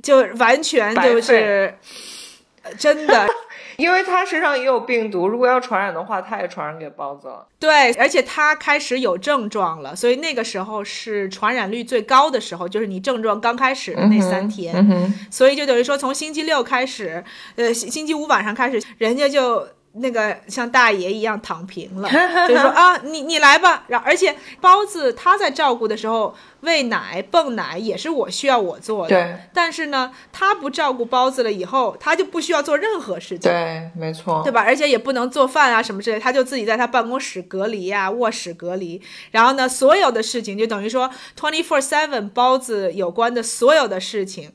[0.02, 1.78] 就完全就是
[2.64, 3.28] 呃真的。
[3.78, 7.48] 因为他身上也有病毒，如果要传染的话，他也传染给包子了。
[7.60, 15.14] 对，而且他开始有症状了，所以那个时候是传染率最高的时候，就是你症状刚开始的那三天。
[15.32, 17.24] 所以就等于说，从星期六开始，
[17.56, 19.68] 呃，星星期五晚上开始，人家就
[19.98, 22.10] 那个像大爷一样躺平了，
[22.48, 23.84] 就说啊，你你来吧。
[23.88, 29.10] 然后而且包子他在照顾的时候，喂奶、泵奶也是我需要我做的。
[29.10, 29.38] 对。
[29.54, 33.52] 但是呢，他不照顾包子了以后，他就不需要做任何事情。
[33.52, 34.62] 对，没错，对吧？
[34.62, 39.02] 而且也不能做饭啊什么之类，他就自己在他办公室隔离呀、卧室隔离。
[39.32, 44.52] 然后呢，所有的事情就等于说 twenty four seven 包子有关的所有的事情。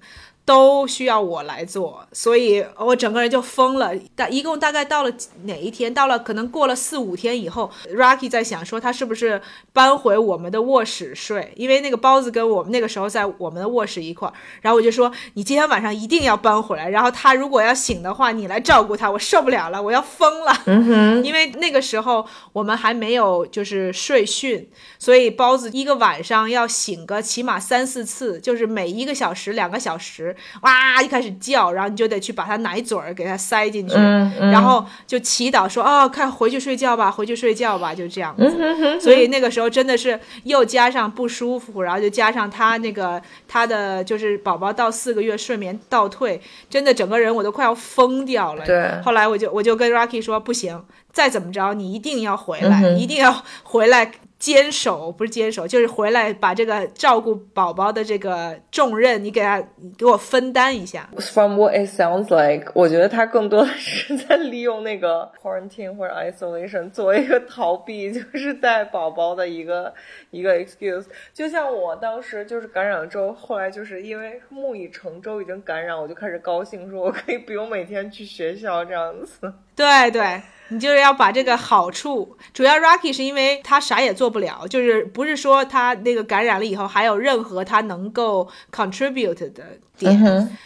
[0.50, 3.92] 都需要我来做，所以我整个人就疯了。
[4.16, 5.12] 大一共大概到了
[5.44, 5.94] 哪一天？
[5.94, 9.40] 到了可能过了四五天以后，Rocky 在想说他是不是
[9.72, 14.34] 搬回我们的卧室睡，因为那个包子跟我们那个时候在我们的卧室一块儿。
[14.60, 20.52] 然后我就说你今天晚上一定要搬回来，然后他如果要醒的话，你来照顾他，我受不了了， 我要疯了。
[20.66, 38.44] 嗯哼，因为那个时候我们还没有就是睡训，所以包子一个晚上要醒个起码三四次，就是每一个小时两个小时，哇一开始叫，然后你就得去把他奶嘴儿给他塞进去，嗯嗯然后就祈祷说哦，快回去睡觉吧，回去睡觉吧，就这样子。
[38.58, 48.64] 嗯所以那个时候真的是又加上不舒服，然后就加上他那个他的就是宝宝到四个月睡眠倒退，真的整个人我都快要疯掉了。
[48.64, 50.82] 对后来我就我就跟 Rocky 说，不行，
[51.12, 54.12] 再怎么着你一定要回来，嗯一定要回来。
[54.40, 61.08] 坚守不是坚守，就是回来把这个照顾宝宝的这个重任，你给他，你给我分担一下。
[61.18, 69.92] From what it sounds like，我觉得他更多的是在利用那个 quarantine 或者 isolation 作为一个逃避，就是带宝宝的一个
[70.30, 71.04] 一个 excuse。
[71.34, 79.52] 就像我当时就是感染了之后，后来就是因为木已成舟已经感染，我就开始高兴说，我可以不用每天去学校这样子。
[79.76, 80.40] 对对，
[80.70, 89.64] 你就是要把这个好处，主要 Rocky 是因为他啥也做不了，就是不是说他那个感染了以后还有任何他能够 contribute 的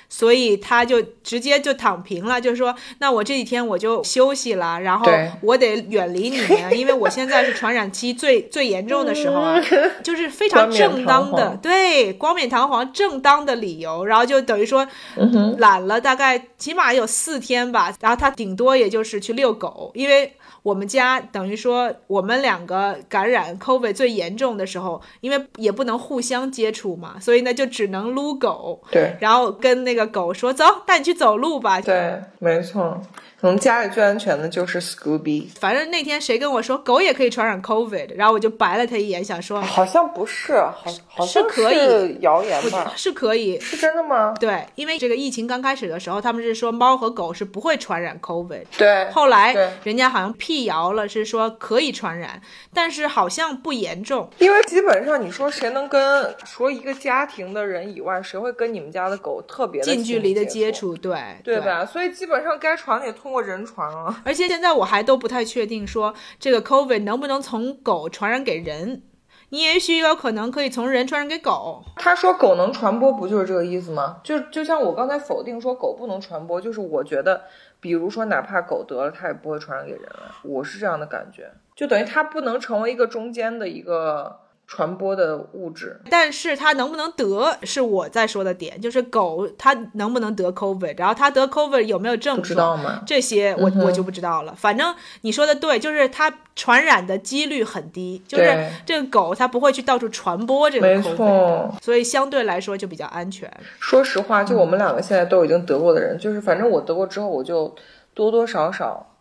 [0.08, 5.06] 所以他就直接就躺平了，就是说，那我这几天我就休息了，然后
[5.40, 9.60] 我得远离你们，因为我现在是传染期最最严重的时候啊，
[10.02, 20.32] 就是非常正当的对光冕堂皇正当的理由，然后就等于说嗯懒了大概起码有四天吧，然后他顶多也就是去遛狗，因为
[20.62, 31.80] 我们家等于说我们两个感染 COVID 最严重的时候，因为也不能互相接触嘛，所以呢就只能撸狗，对然后跟那个狗说走，带你去走路吧。
[31.80, 33.00] 对，没错。
[33.44, 35.48] 可能家里最安全的就是 Scooby。
[35.60, 42.90] 反正那天谁跟我说狗也可以传染 COVID，然后我就白了他一眼，想说好像不是，好好像可以是谣言吧？
[42.96, 43.60] 是可以。
[43.60, 44.32] 是真的吗？
[44.40, 52.40] 对，因为这个疫情刚开始的时候，他们是说猫和狗是不会传染 COVID，对，后来对人家好像辟谣了，是说可以传染，
[52.72, 54.26] 但是好像不严重。
[54.38, 60.72] 因为基本上你说谁能跟除了一个家庭的人以外，谁会跟你们家的狗特别的近距离的接接？
[60.72, 61.14] 触，对
[61.44, 61.84] 对吧？
[61.84, 64.22] 所以基本上该传的也通过人传啊。
[64.24, 69.02] 而且现在我还都不太确定说这个 COVID 能不能从狗传染给人，
[69.48, 71.82] 你也许有可能可以从人传染给狗。
[71.96, 74.20] 他说狗能传播，不就是这个意思吗？
[74.22, 77.42] 就就像我刚才否定说狗不能传播，就是我觉得，
[77.80, 86.00] 比如说哪怕狗得了，它也不会传染给人了，我是这样的感觉，就等于它不能成为一个中间的一个传播的物质。
[86.10, 93.02] 但是它能不能得是我在说的点，就是狗它能不能得 COVID，然后它得 COVID 有没有症不知道状，吗？
[93.06, 94.54] 这些我、嗯我就不知道了。
[94.56, 101.74] 反正你说的对，就是它传染的几率很低，就是这个狗它不会去到处传播这个 COVID，错。
[101.82, 103.50] 所以相对来说就比较安全。
[103.78, 107.74] 说实话，就我们两个现在都已经得过的人，就是反正我得过之后，我就
[108.14, 109.14] 多多少少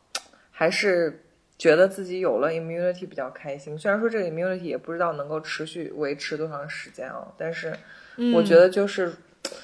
[0.51, 1.22] 还是
[1.57, 3.77] 觉得自己有了 immunity 比较开心。
[3.77, 7.73] 虽然说这个 immunity 也不知道能够持续维持多长时间啊，但是
[8.33, 9.13] 我觉得就是、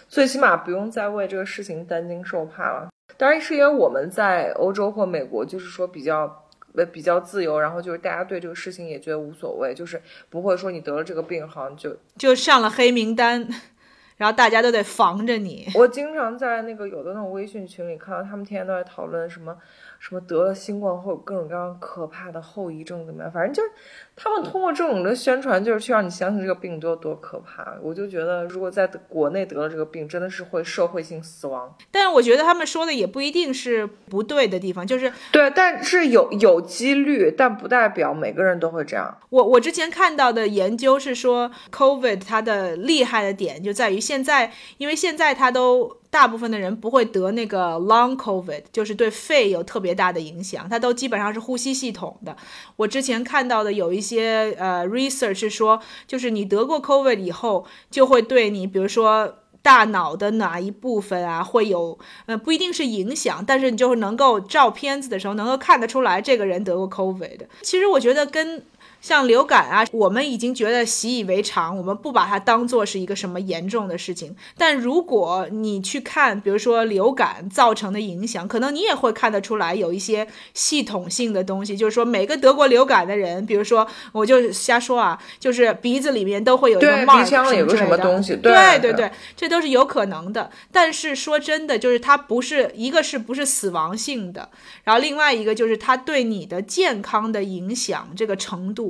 [0.07, 2.89] 最起码不用再为这个事情担惊受怕了。
[3.17, 6.45] 当然是因为我们在欧洲或美国，就是说比较。
[6.75, 13.45] 呃，比较自由，然后就是大家对这个事情也觉得无所谓，就是不会说你得了这个病，好像就就上了黑名单，
[14.17, 15.67] 然后大家都得防着你。
[15.73, 19.57] 我经常在那个有的那种微信群里看到他们天天都在讨论什么
[19.99, 23.69] 什么得了新冠后有各种各样可怕的后遗症怎么样，反正就是
[24.15, 27.75] 他们通过这种的宣传，就是去让你相信这个病多多可怕。
[27.81, 31.75] 我就觉得，如果在国内得了这个病，真的是会社会性死亡。
[31.91, 39.17] 但是我觉得他们说的也不一定是不对的地方，就是对，但是有有几率，但不代表每个人都会这样。
[39.29, 52.35] 我我之前看到的研究是说，COVID 它的厉害的点就在于现在，因为现在它都大部分的人不会得那个 long COVID，就是对肺有特别大的影响，它都基本上是呼吸系统的。
[52.75, 59.35] 我之前看到的有一些呃 research 是说，就是你得过 COVID 以后，就会对你，比如说。
[59.61, 67.41] 大脑的哪一部分啊会有，呃，不一定是影响，但是你就是能够照片子的时候能够看得出来这个人得过 COVID。
[67.61, 68.63] 其实我觉得跟
[69.01, 74.35] 像流感啊，我们已经觉得习以为常，我们不把它当做是一个什么严重的事情。
[74.57, 90.51] 但如果你去看，比如说流感造成的影响，可能你也会看得出来有一些系统性的东西，就是说每个得过流感的人，比如说我就瞎说啊，就是鼻子里面都会有一个对 mark 鼻腔有个什么东西对对对对，这都是有可能的。
[90.71, 94.49] 但是说真的，就是它不是一个是不是死亡性的，
[94.83, 98.88] 然后另外一个就是它对你的健康的影响这个程度。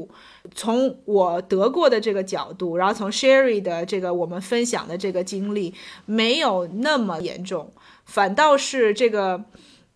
[0.54, 5.74] 从我得过的这个角度，然后从 Sherry 的这个我们分享的这个经历，
[6.06, 7.72] 没有那么严重，
[8.06, 9.43] 反倒是这个，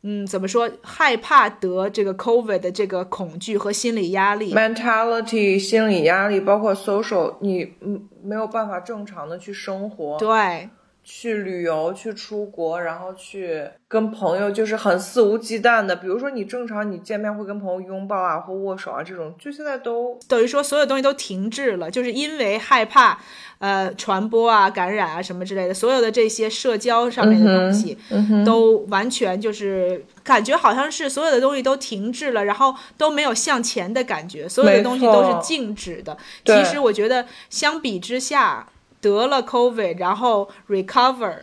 [0.03, 10.69] 嗯，怎么说，害怕得这个 COVID 的这个恐惧和心理压力，mentality、心理压力，包括 social，你嗯没有办法正常的去生活，对，
[11.03, 15.95] 去旅游、去出国，然后去跟朋友就是很肆无忌惮的。
[15.95, 23.19] 比如说你正常你见面会跟朋友拥抱啊或握手啊这种，就现在都等于说所有东西都停滞了，就是因为害怕
[23.59, 27.97] 呃传播啊、感染啊什么之类的，所有的这些社交上面的东西、
[28.45, 36.17] 都完全就是感觉好像是所有的东西都停滞了，然后都没有向前的感觉，所有的东西都是静止的。
[36.45, 38.65] 其实我觉得相比之下，
[39.03, 41.35] 得了 COVID 然后 recover，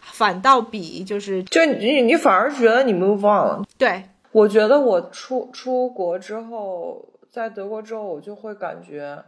[0.00, 3.62] 反倒比就是就你你反而觉得你 move on 了。
[3.76, 9.22] 对我觉得我出出国之后，在德国之后，我就会感觉，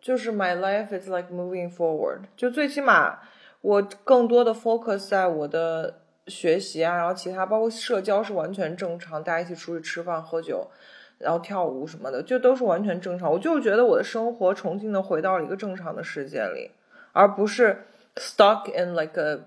[0.00, 3.18] 就是 my life is like moving forward，就最起码
[3.60, 10.66] 我更多的 focus 在我的学习啊，然后其他包括社交是完全正常，大家一起出去吃饭喝酒，
[11.18, 13.30] 然后跳舞什么的，就都是完全正常。
[13.30, 16.70] 我就是觉得我的生活重新的回到了一个正常的世界里，
[17.12, 17.86] 而不是
[18.16, 19.40] stuck in like a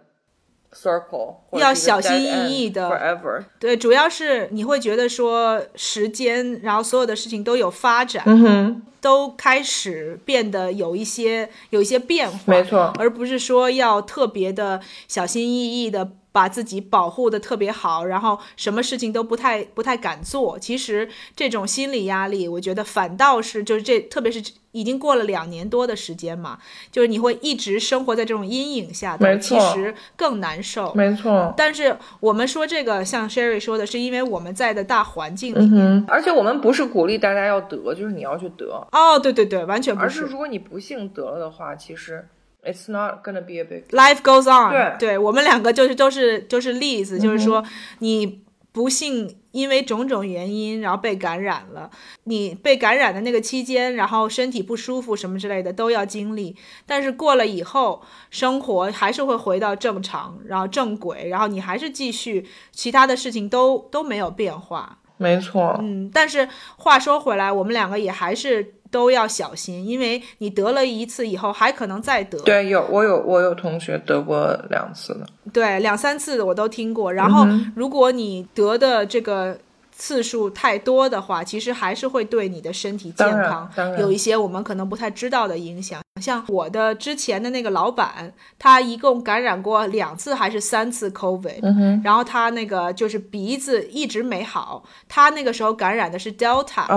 [0.73, 3.43] circle，要小心翼翼地 forever。
[3.59, 8.23] 对，主要是你会觉得说时间，然后所有的事情都有发展。
[8.25, 8.81] 嗯哼。
[9.03, 20.57] 都开始变得有一些有一些变化，没错而不是说要特别的小心翼翼的把自己保护的特别好，然后什么事情都不太不太敢做。
[20.57, 24.41] 其实这种心理压力，我觉得反倒是就是这，特别是
[24.73, 26.59] 已经过了两年多的时间嘛，
[26.91, 30.93] 就是你会一直生活在这种阴影下其实更难受。
[30.93, 35.85] 没错，但是我们说这个，像 Sherry 说的，是因为我们在的大环境里面。
[35.85, 40.05] 嗯，而且我们不是鼓励大家要得，就是你要去得，哦，对对对，完全不是。
[40.05, 42.27] 而是如果你不幸得了的话，其实
[42.63, 45.17] it's not gonna be a big Life goes on 对。
[45.17, 47.63] 我们两个就是都是都是例子，就是嗯说
[47.99, 51.89] 你不幸因为种种原因，然后被感染了，
[52.25, 58.01] 你被感染的那个期间，然后身体不舒服什么之类的都要经历，但是过了以后，
[58.31, 64.97] 生活还是会回到正常，然后正轨，然后你还是继续，其他的事情都都没有变化。
[65.17, 72.37] 没错，嗯，但是话说回来，我们两个也还是都要小心，因为你得了一次以后，还可能再得。
[72.43, 77.11] 对，有我有我有同学得过两次的，对，两三次我都听过。
[77.11, 79.57] 然后，嗯如果你得的这个
[79.95, 86.01] 次数太多的话，其实还是会对你的身体健康有一些我们可能不太知道的影响。
[86.21, 96.87] 像我的之前的那个老板，他一共感染过两次还是三次 COVID，、嗯，然后他那个就是鼻子一直没好，他那个时候感染的是 Delta，、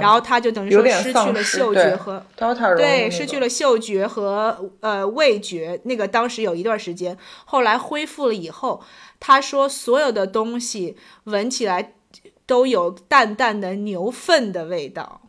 [0.00, 8.82] 然后他就等于说失去了嗅觉和 Delta 对，失失去了嗅觉和呃味觉，那个当时有一段时间，后来恢复了以后，
[9.20, 11.92] 他说所有的东西闻起来
[12.52, 15.22] 都有淡淡的牛粪的味道。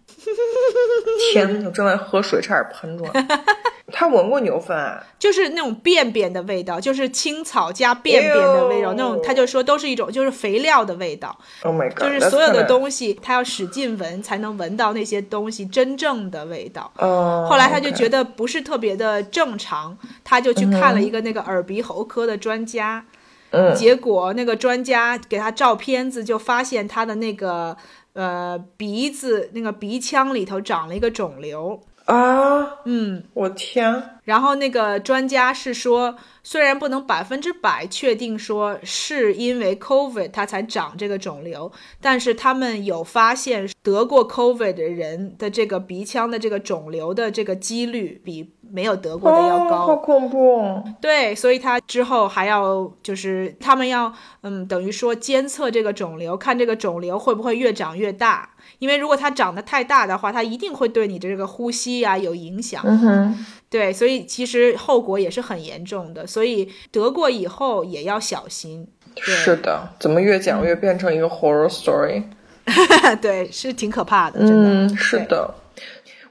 [1.31, 3.39] 天，我正在喝水，差点喷出来。
[3.95, 5.01] 他闻过牛粪啊？
[5.17, 11.99] 就是那种便便的味道，就是青草加便便的味道，哎那种他就说都是一种就是肥料的味道，Oh my god！
[11.99, 16.91] 就是所有的东西他要使劲闻才能闻到那些东西真正的味道。
[16.97, 23.05] 哦，后来他就觉得不是特别的正常，他就去看了一个那个耳鼻喉科的专家，
[23.53, 23.73] 嗯。
[23.73, 27.77] 结果那个专家给他照片子，就发现他的那个
[28.13, 49.77] 呃鼻子那个鼻腔里头长了一个肿瘤，啊，嗯，我天，然后那个专家是说，虽然不能百分之百确定说是因为 COVID 它才长这个肿瘤，但是他们有发现得过 COVID 的人的这个鼻腔的这个肿瘤的这个几率比没有得过的要哦，高。
[49.85, 50.83] 好恐怖！
[50.99, 54.11] 对，所以他之后还要就是他们要
[54.41, 58.49] 嗯，等于说监测这个肿瘤，看这个肿瘤会不会越长越大。
[58.79, 62.81] 因为如果它长得太大的话，它一定会对你的这个呼吸呀、有影响。
[62.83, 68.87] 嗯哼，对，所以其实后果也是很严重的，所以得过以后也要小心。
[69.17, 72.23] 是的，怎么越讲越变成一个 horror story？
[73.21, 74.69] 对，是挺可怕的，真的。
[74.69, 75.53] 嗯，是的。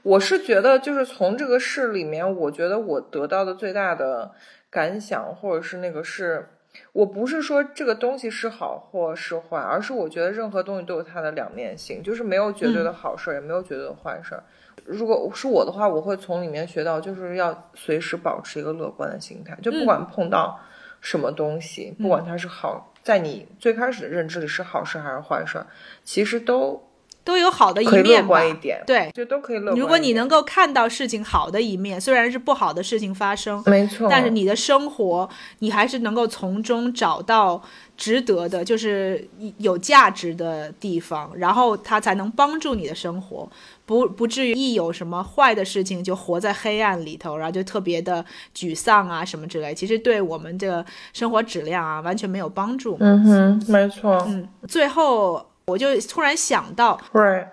[0.03, 4.31] 我是觉得，就是从这个事里面，我觉得我得到的最大的
[4.69, 6.49] 感想，或者是那个是，
[6.91, 14.43] 我不是说这个东西是好或是坏，而是我觉得任何东西都有它的两面性，就是没有绝对的好事儿，也没有绝对的坏事儿。
[14.83, 20.59] 如果是我的话，我会从里面学到，就是要随时保持一个乐观的心态，就不管碰到
[20.99, 25.65] 什么东西，不管它是好，在你最开始的认知里是好事还是坏事，
[26.03, 26.83] 其实都
[27.23, 28.53] 都有好的一可以乐面吧观一。
[28.55, 28.83] 点。
[28.85, 29.79] 对，就都可以乐观。
[29.79, 37.61] 如果你能够看到事情好的一面，虽然是不好的事情发生，没错，但是你的生活，你还是能够从中找到
[37.95, 43.49] 值得的，就是有价值的地方，然后它才能帮助你的生活，
[43.85, 48.23] 不不至于一有什么坏的事情就活在黑暗里头，然后就特别的
[48.55, 52.97] 沮丧啊什么之类，其实对我们的生活质量啊完全没有帮助。
[52.99, 56.99] 嗯哼，没错，嗯，最后我就突然想到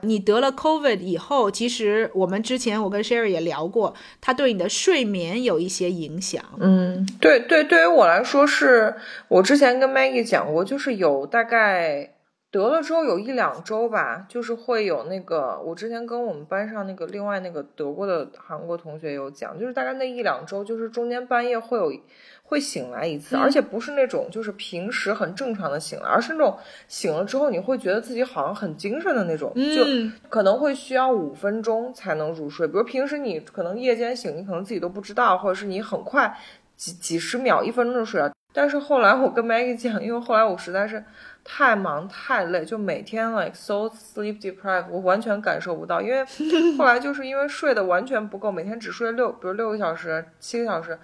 [0.03, 6.45] 你得了 COVID 以后，其实我们之前我跟 Sherry 也聊过，它对你的睡眠有一些影响。
[6.59, 8.95] 嗯，对对，对于我来说是，
[9.29, 12.15] 我之前跟 Maggie 讲过，就是有大概
[12.51, 21.93] 得了之后有一两周吧，就是会有那个，我之前跟我们班上那个另外那个得过的韩国同学有讲，就是大概那一两周，就是中间半夜会有。
[22.51, 32.67] 会醒来一次，而且不是那种就是平时很正常的醒来，而是那种醒了之后你会觉得自己好像很精神的那种，就嗯可能会需要五分钟才能入睡。
[32.67, 36.37] 比如平时你可能夜间醒，你可能自己都不知道，或者是你很快
[36.77, 38.33] 几几十秒、一分钟就睡了。
[38.53, 41.05] 但是后来我跟 Maggie 讲，因为后来我实在是
[41.45, 46.03] 太忙太累，就每天 like so sleep deprived，我完全感受不到。
[46.03, 46.25] 因为
[46.77, 50.99] 后来就是因为睡得完全不够，每天只睡六，比如六个小时、七个小时。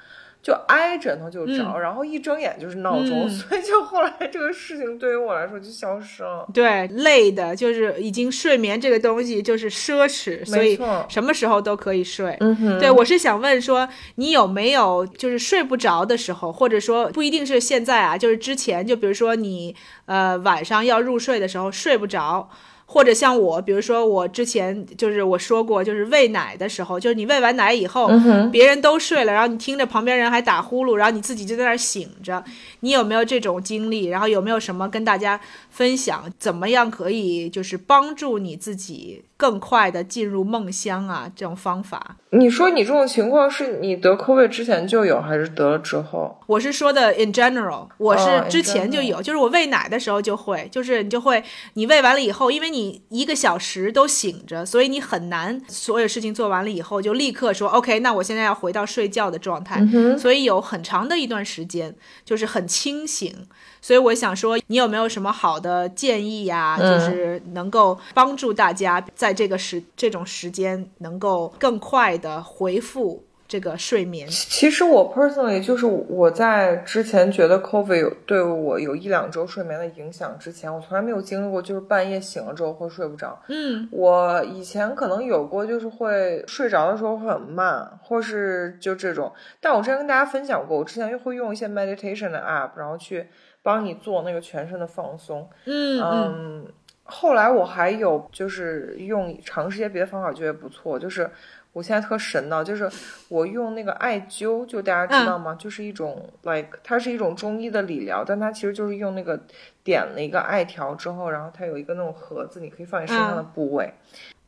[0.46, 6.46] 就挨枕头就着，然后一睁眼就是闹钟，嗯 所以就后来这个事情对于我来说就消失了。
[6.54, 10.78] 对，累的就是已经睡眠这个东西就是奢侈，所以
[11.08, 12.36] 什么时候都可以睡。
[12.38, 19.74] 嗯哼，对，我是想问说，你有没有就是睡不着的时候，或者说不一定是现在啊，就是之前，就比如说你
[20.04, 22.48] 呃晚上要入睡的时候睡不着，
[22.88, 28.08] 或者像我，比如说我之前就是我说过，就是喂奶的时候，就是你喂完奶以后，
[28.50, 32.42] 别人都睡了，然后你听着旁边人还打呼噜，然后你自己就在那儿醒着，
[32.80, 34.06] 你有没有这种经历？
[34.06, 36.32] 然后有没有什么跟大家分享？
[36.38, 41.30] 怎么样可以就是帮助你自己更快的进入梦乡啊？
[41.36, 42.16] 这种方法？
[42.30, 46.38] 你说你这种情况是你得 COVID 之前就有，还是得了之后？
[46.46, 51.42] 我是说的 in general，我是之前就有，就是我喂奶的时候就会，就是你就会，
[51.74, 59.86] 你喂完了以后，因为你一个小时都醒着，所以你很难所有事情做完了以后就立刻说 OK，那我现在要回到睡觉的状态，
[60.18, 63.34] 所以有很长的一段时间就是很清醒。
[63.80, 74.26] 所以我想说，你有没有什么好的建议呀、就是能够帮助大家在这个时这种时间能够更快的回复这个睡眠？
[74.28, 83.40] 其实我 personally 就是我在之前觉得 COVID 有对我有一两周睡眠的影响之前，我从来没有经历过就是半夜醒了之后会睡不着。
[83.48, 89.32] 嗯我以前可能有过，就是会睡着的时候会很慢，或是就这种。
[89.60, 93.26] 但我之前跟大家分享过，我之前会用一些 meditation 的 app，然后去
[93.62, 95.48] 帮你做那个全身的放松。
[95.64, 96.66] 嗯嗯嗯，
[97.04, 100.98] 后来我还有就是用尝试一些别的方法，觉得不错。
[100.98, 101.30] 就是
[101.76, 102.90] 我现在特神呢，就是
[103.28, 105.54] 我用那个艾灸，就大家知道吗？
[105.60, 109.38] 就是一种 like 它是一种中医的理疗，但它其实就是用那个
[109.84, 113.92] 点了一个艾条之后，然后它有一个那种盒子，你可以放在身上的部位。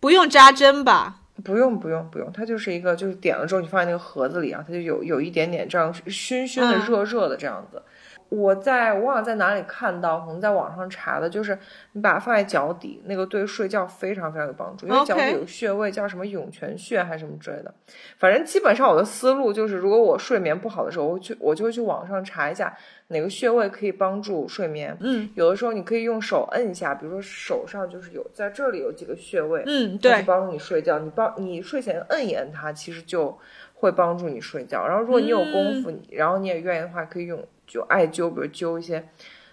[0.01, 1.16] 不用扎针吧？
[1.45, 7.83] 不用不用不用，它就是一个就是点了之后你放在那个盒子里啊，它就有有一点点这样熏熏的嗯热热的这样子。
[8.31, 11.59] 我在我忘了在哪里看到，可能在网上查的，就是
[11.93, 17.72] 你把它放在脚底，那个对睡觉非常非常有帮助，因为脚底有穴位叫什么涌泉穴还是什么之类的。
[18.18, 22.76] 反正基本上我的思路就是，如果我睡眠不好的时候，我会去我就会去网上查一下
[23.09, 24.95] 哪个穴位可以帮助睡眠。
[25.01, 30.99] 嗯有的时候你可以用手摁一下，比如说手上就是有在这里有几个穴位，嗯，对，帮助你睡觉。
[30.99, 33.39] 你帮你睡前摁一摁它，其实就
[33.74, 34.87] 会帮助你睡觉。
[34.87, 39.09] 然后如果你有功夫，你然后你也愿意的话，可以用就艾灸，比如灸一些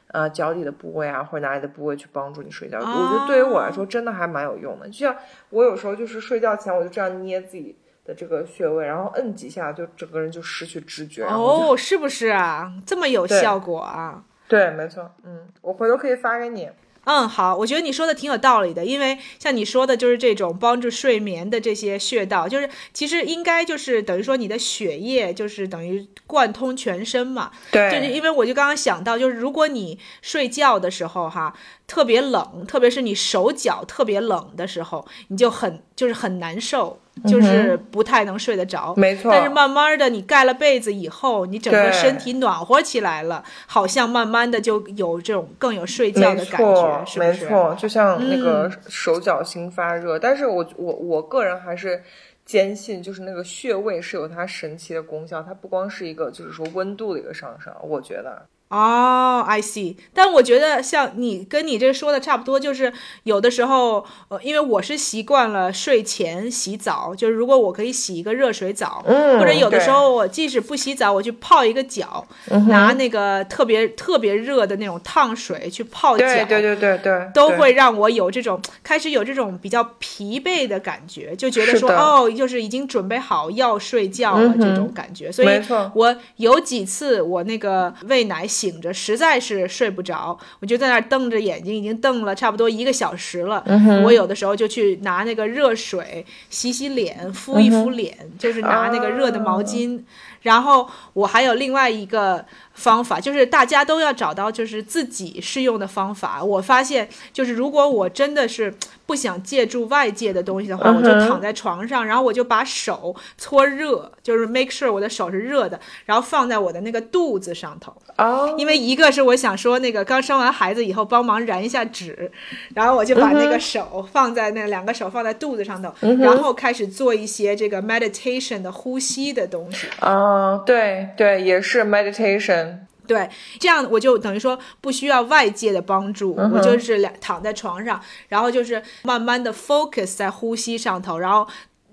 [0.08, 2.80] 呃脚底的部位啊，或者哪里的部位去帮助你睡觉。
[2.80, 4.88] 我觉得对于我来说，真的还蛮有用的。
[4.88, 5.16] 就像
[5.52, 7.78] 我有时候就是睡觉前，我就这样捏自己。
[8.08, 11.24] 的这个穴位，然后摁几下，就整个人就失去知觉。
[11.24, 12.72] 哦，是不是啊？
[12.86, 14.24] 这么有效果啊？
[14.48, 16.70] 对，没错，嗯，我回头可以发给你。
[17.06, 31.54] 嗯，好，我觉得你说的挺有道理的，因为像你说的，就是这种帮助睡眠的这些穴道，就是其实应该就是等于说你的血液就是等于贯通全身嘛，对，就是因为我就刚刚想到，就是如果你睡觉的时候哈
[31.88, 38.94] 特别冷，特别是你手脚特别冷的时候，你就很就是很难受，就是不太能睡得着。
[38.96, 39.32] 没错。
[39.32, 47.46] 但是慢慢的，你盖了被子以后，你整个身体暖和起来了，好像慢慢的就有这种更有睡觉的感错觉，，是不是？
[47.46, 52.02] 没错，就像那个嗯手脚心发热，但是我我我个人还是
[52.46, 58.46] 坚信，就是那个穴位是有它神奇的功效，它不光是一个就是说温度的一个上升，我觉得。
[58.70, 59.96] 哦、i see。
[60.14, 62.92] 但我觉得像你跟你这说的差不多，就是
[63.24, 85.32] 有的时候，呃，因为我是习惯了睡前洗澡，就是如果我可以洗一个热水澡，嗯或者有的时候我即使不洗澡，我去泡一个脚，嗯拿那个特别特别热的那种烫水去泡脚，对对对对对，都会让我有这种开始有这种比较疲惫的感觉，就觉得说哦，就是已经准备好要睡觉了、嗯这种感觉。
[85.32, 85.62] 所以
[85.94, 93.62] 我有几次我那个喂奶醒着，实在是睡不着，我就在那儿瞪着眼睛，已经瞪了差不多一个小时了。
[93.66, 100.02] 嗯我有的时候就去拿那个热水洗洗脸，敷一敷脸，就是拿那个热的毛巾。
[100.42, 102.46] 然后我还有另外一个
[102.76, 106.44] 方法，就是大家都要找到就是自己适用的方法。
[106.44, 108.74] 我发现，就是如果我真的是
[109.06, 117.96] 不想借助外界的东西的话，我就躺在床上，然后我就把手搓热，就是 make sure 我的手是热的，然后放在我的那个肚子上头。
[118.18, 122.32] 哦，因为一个是我想说那个刚生完孩子以后帮忙燃一下纸，
[122.74, 129.88] 然后我就把那个手放在那两个手放在肚子上头，然后开始做一些这个 meditation 的呼吸的东西。
[130.00, 132.65] 啊，对对，也是 meditation，
[133.08, 133.30] 对，
[133.60, 141.48] 这样我就等于说不需要外界的帮助，嗯我就是两躺在床上，然后就是慢慢的 focus 在呼吸上头，然后。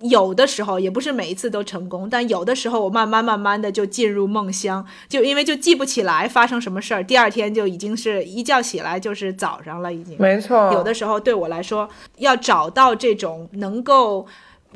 [0.05, 10.17] 有的时候也不是每一次都成功，但有的时候我慢慢慢慢的就进入梦乡，就因为就记不起来发生什么事儿，第二天就已经是一觉起来就是早上了，已经。
[10.19, 14.27] 没错，有的时候对我来说，要找到这种能够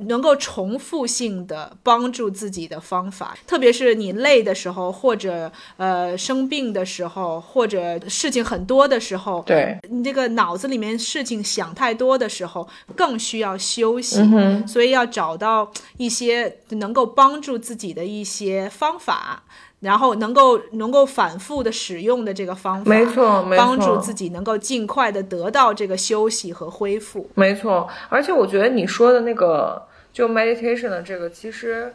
[0.05, 14.21] 能够重复性的帮助自己的方法，特别是你累的时候，或者呃生病的时候，或者事情很多的时候，对，你这个脑子里面事情想太多的时候，更需要休息。
[14.21, 19.45] 嗯，所以要找到一些能够帮助自己的一些方法，
[19.81, 27.29] 然后能够能够反复的使用的这个方法，没错，没错，帮助自己能够尽快的得到这个休息和恢复。
[27.35, 31.95] 没错，而且我觉得你说的那个就 meditation 的这个，其实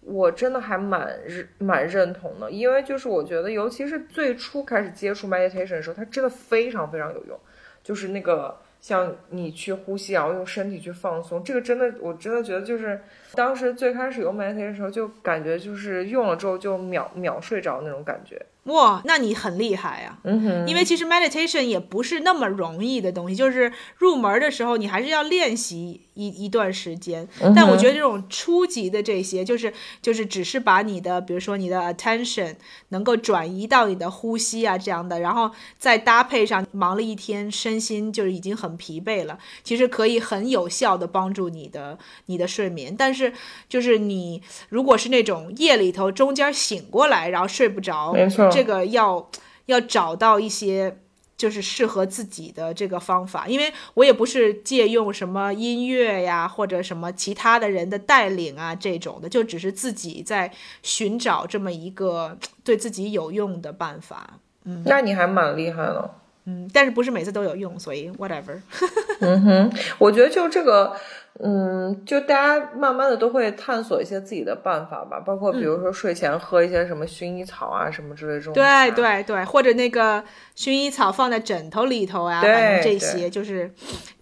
[0.00, 7.38] 我真的还蛮认蛮认同的，因为就是我觉得，尤其是最初开始接触 meditation 的时候，它真的非常非常有用，
[7.84, 13.00] 就是那个像你去呼吸，然后用身体去放松，这个真的，我真的觉得就是
[13.34, 18.40] 当时最开始用 meditation 的时候，就感觉就是用了之后就秒秒睡着那种感觉。
[18.64, 20.18] 哇，那你很厉害啊！
[20.22, 27.26] 嗯哼，因为其实 meditation 也不是那么容易的东西，就是入门的时候你还是要练习一一段时间。
[27.56, 29.72] 但我觉得这种初级的这些，就是
[30.02, 32.54] 就是只是把你的，比如说你的 attention
[32.90, 42.94] 能够转移到你的呼吸啊这样的，然后再搭配上忙了一天，身心就是已经很疲惫了，其实可以很有效的帮助你的你的睡眠。
[42.96, 43.19] 但是
[43.68, 48.48] 就是你如果是那种夜里头中间醒过来，然后睡不着，没错。
[48.50, 49.30] 这个要
[49.66, 50.98] 要找到一些
[51.36, 60.52] 就是适合自己的这个方法，因为我也不是借用什么音乐呀或者什么其他的人的带领啊这种的，就只是自己在
[60.82, 64.38] 寻找这么一个对自己有用的办法。
[64.64, 66.16] 嗯，那你还蛮厉害了。
[66.44, 68.60] 嗯，但是不是每次都有用，所以 whatever。
[69.20, 70.94] 嗯哼，我觉得就这个。
[71.42, 78.52] 嗯，就大家慢慢的都会探索一些自己的办法吧，包括比如说睡前喝一些什么薰衣草啊什么之类这种。
[78.52, 80.22] 对对对，或者那个
[80.54, 83.72] 薰衣草放在枕头里头啊，反正这些就是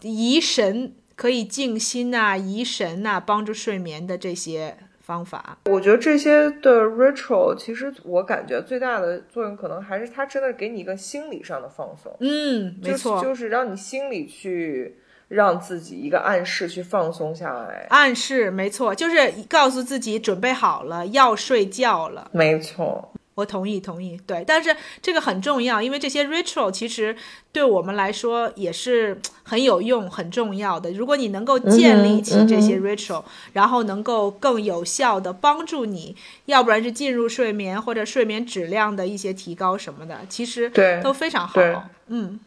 [0.03, 5.59] 怡神可以静心啊、怡神啊、帮助睡眠的这些方法。
[5.65, 12.15] 我觉得这些的 ritual 其实我感觉最大的作用可能还是它真的给你一个心理上的放松。
[12.21, 15.01] 嗯，没错，就是让你心里去。
[15.29, 22.31] 让自己一个暗示去放松下来，暗示没错，就是告诉自己准备好了要睡觉了。
[22.33, 27.15] 没错，我同意同意，对，但是这个很重要，因为这些 ritual 其实
[27.53, 30.91] 对我们来说也是很有用、很重要的。
[30.93, 33.23] 如果你能够建立起这些 ritual，
[33.53, 36.17] 然后能够更有效的帮助你，
[36.47, 41.61] 要不然是进入睡眠或者睡眠质量的一些提高什么的，其实对都非常好。
[42.07, 42.41] 嗯，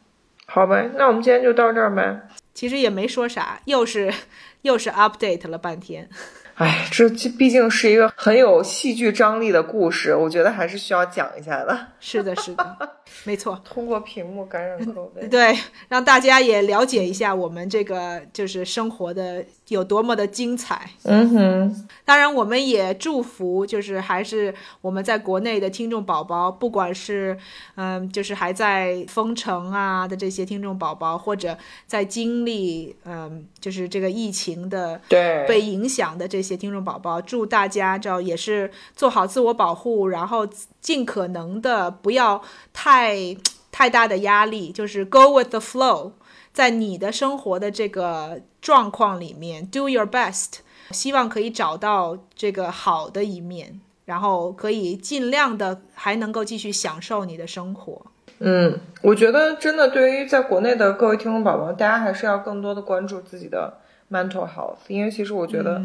[0.48, 2.28] 好呗，那我们今天就到这儿呗。
[2.62, 4.14] 其实也没说啥，又是
[4.62, 6.08] 又是 update 了半天。
[6.54, 11.88] 哎，这这毕竟是一个很有戏剧张力的故事，我觉得还是需要讲一下的。
[12.00, 12.78] 是的，是的，
[13.26, 13.60] 没错。
[13.66, 15.58] 通过屏幕感染口碑， 对，
[15.90, 20.90] 让大家也了解一下我们这个就是生活的有多么的精彩。
[21.04, 27.38] 嗯哼，当然，我们也祝福，就是还是我们在国内的听众宝宝，不管是
[27.76, 36.62] 嗯，就是还在封城啊的这些听众宝宝，或者在经历嗯，就是这个疫情的对被影响的这些。
[36.62, 40.48] 听众宝宝，祝大家这也是做好自我保护，然后
[40.82, 42.42] 尽可能的不要
[42.74, 43.38] 太
[43.72, 46.14] 太大的压力，就是 go with the flow，
[46.52, 50.56] 在你的生活的这个状况里面 do your best，
[50.90, 58.02] 希望可以找到这个好的一面，然后可以尽量的还能够继续享受你的生活。
[58.40, 63.78] 嗯，我觉得真的对于在国内的各位听众宝宝，大家还是要更多的关注自己的
[64.10, 65.82] mental health，因为其实我觉得。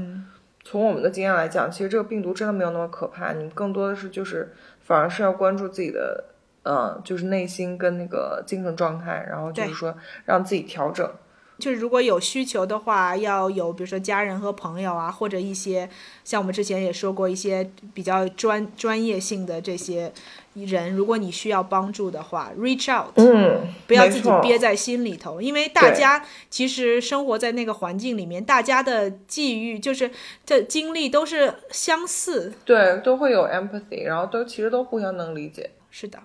[0.68, 3.32] 从我们的经验来讲，其实这个病毒真的没有那么可怕。
[3.32, 4.52] 你更多的是就是，
[4.86, 6.24] 反而是要关注自己的，
[6.62, 9.92] 嗯，就是内心跟那个精神状态，然后就是说
[10.24, 11.10] 让自己调整。
[11.58, 15.88] 就是如果有需求的话，要有比如说家人和朋友啊，或者一些
[16.24, 20.12] 像我们之前也说过一些比较专专业性的这些
[20.54, 30.10] 人，如果你需要帮助的话，reach out，嗯，不要自己憋在心里头，因为大家其实生活在那个环境里面，大家的际遇就是
[30.44, 35.70] 这经历都是相似，对，都会有 empathy，然后都其实都互相能理解。
[35.90, 36.18] 是的，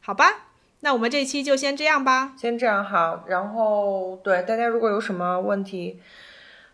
[0.00, 0.51] 好吧。
[0.84, 3.22] 那我们这期就先这样吧，先这样好。
[3.28, 6.00] 然后对大家如果有什么问题，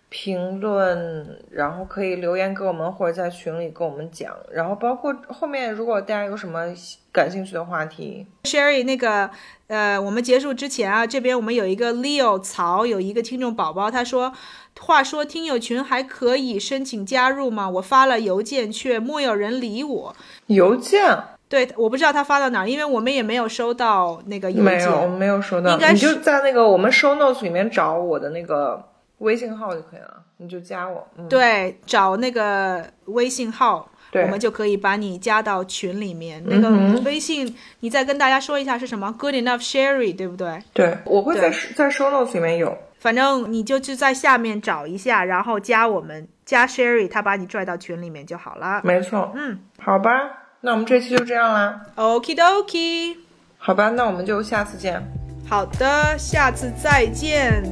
[0.09, 4.35] 评论，然后可以留言给我们，或者在群里跟我们讲。
[4.51, 6.75] 然后包括后面如果大家有什么
[7.13, 9.29] 感兴趣的话题，Sherry 那个
[9.67, 14.33] 呃，我们结束之前啊，这边我们有一个 Leo 曹有一个听众宝宝，他说，
[14.81, 17.69] 话说听友群还可以申请加入吗？
[17.69, 20.17] 我发了邮件却没有人理我。
[20.47, 21.19] 邮件。
[21.49, 24.65] 对，我不知道他发到哪儿，因为我们也没有收到那个邮件。
[24.65, 25.73] 没有，我们没有收到。
[25.73, 28.83] 应该你就在那个我们 show notes 里面找我的那个
[29.19, 31.07] 微信号就可以了，你就加我。
[31.17, 36.43] 嗯，对，找那个微信号，我们就可以把你加到群里面。
[36.47, 40.63] 那嗯个微信，你再跟大家说一下是什么？Good enough Sherry，对不对？
[40.75, 42.77] 对，我会在在 show notes 里面有。
[42.99, 48.81] 反正你就去在下面找一下，然后加我们，加 Sherry，他把你拽到群里面就好了。
[48.83, 50.13] 没错，嗯好吧，
[50.61, 51.81] 那我们这期就这样啦。
[51.97, 53.17] ，Okie dokie，
[53.59, 55.03] 好吧，那我们就下次见，
[55.49, 57.63] 好的，下次再见，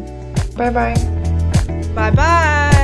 [0.57, 0.95] 拜拜。
[1.95, 2.76] 拜拜。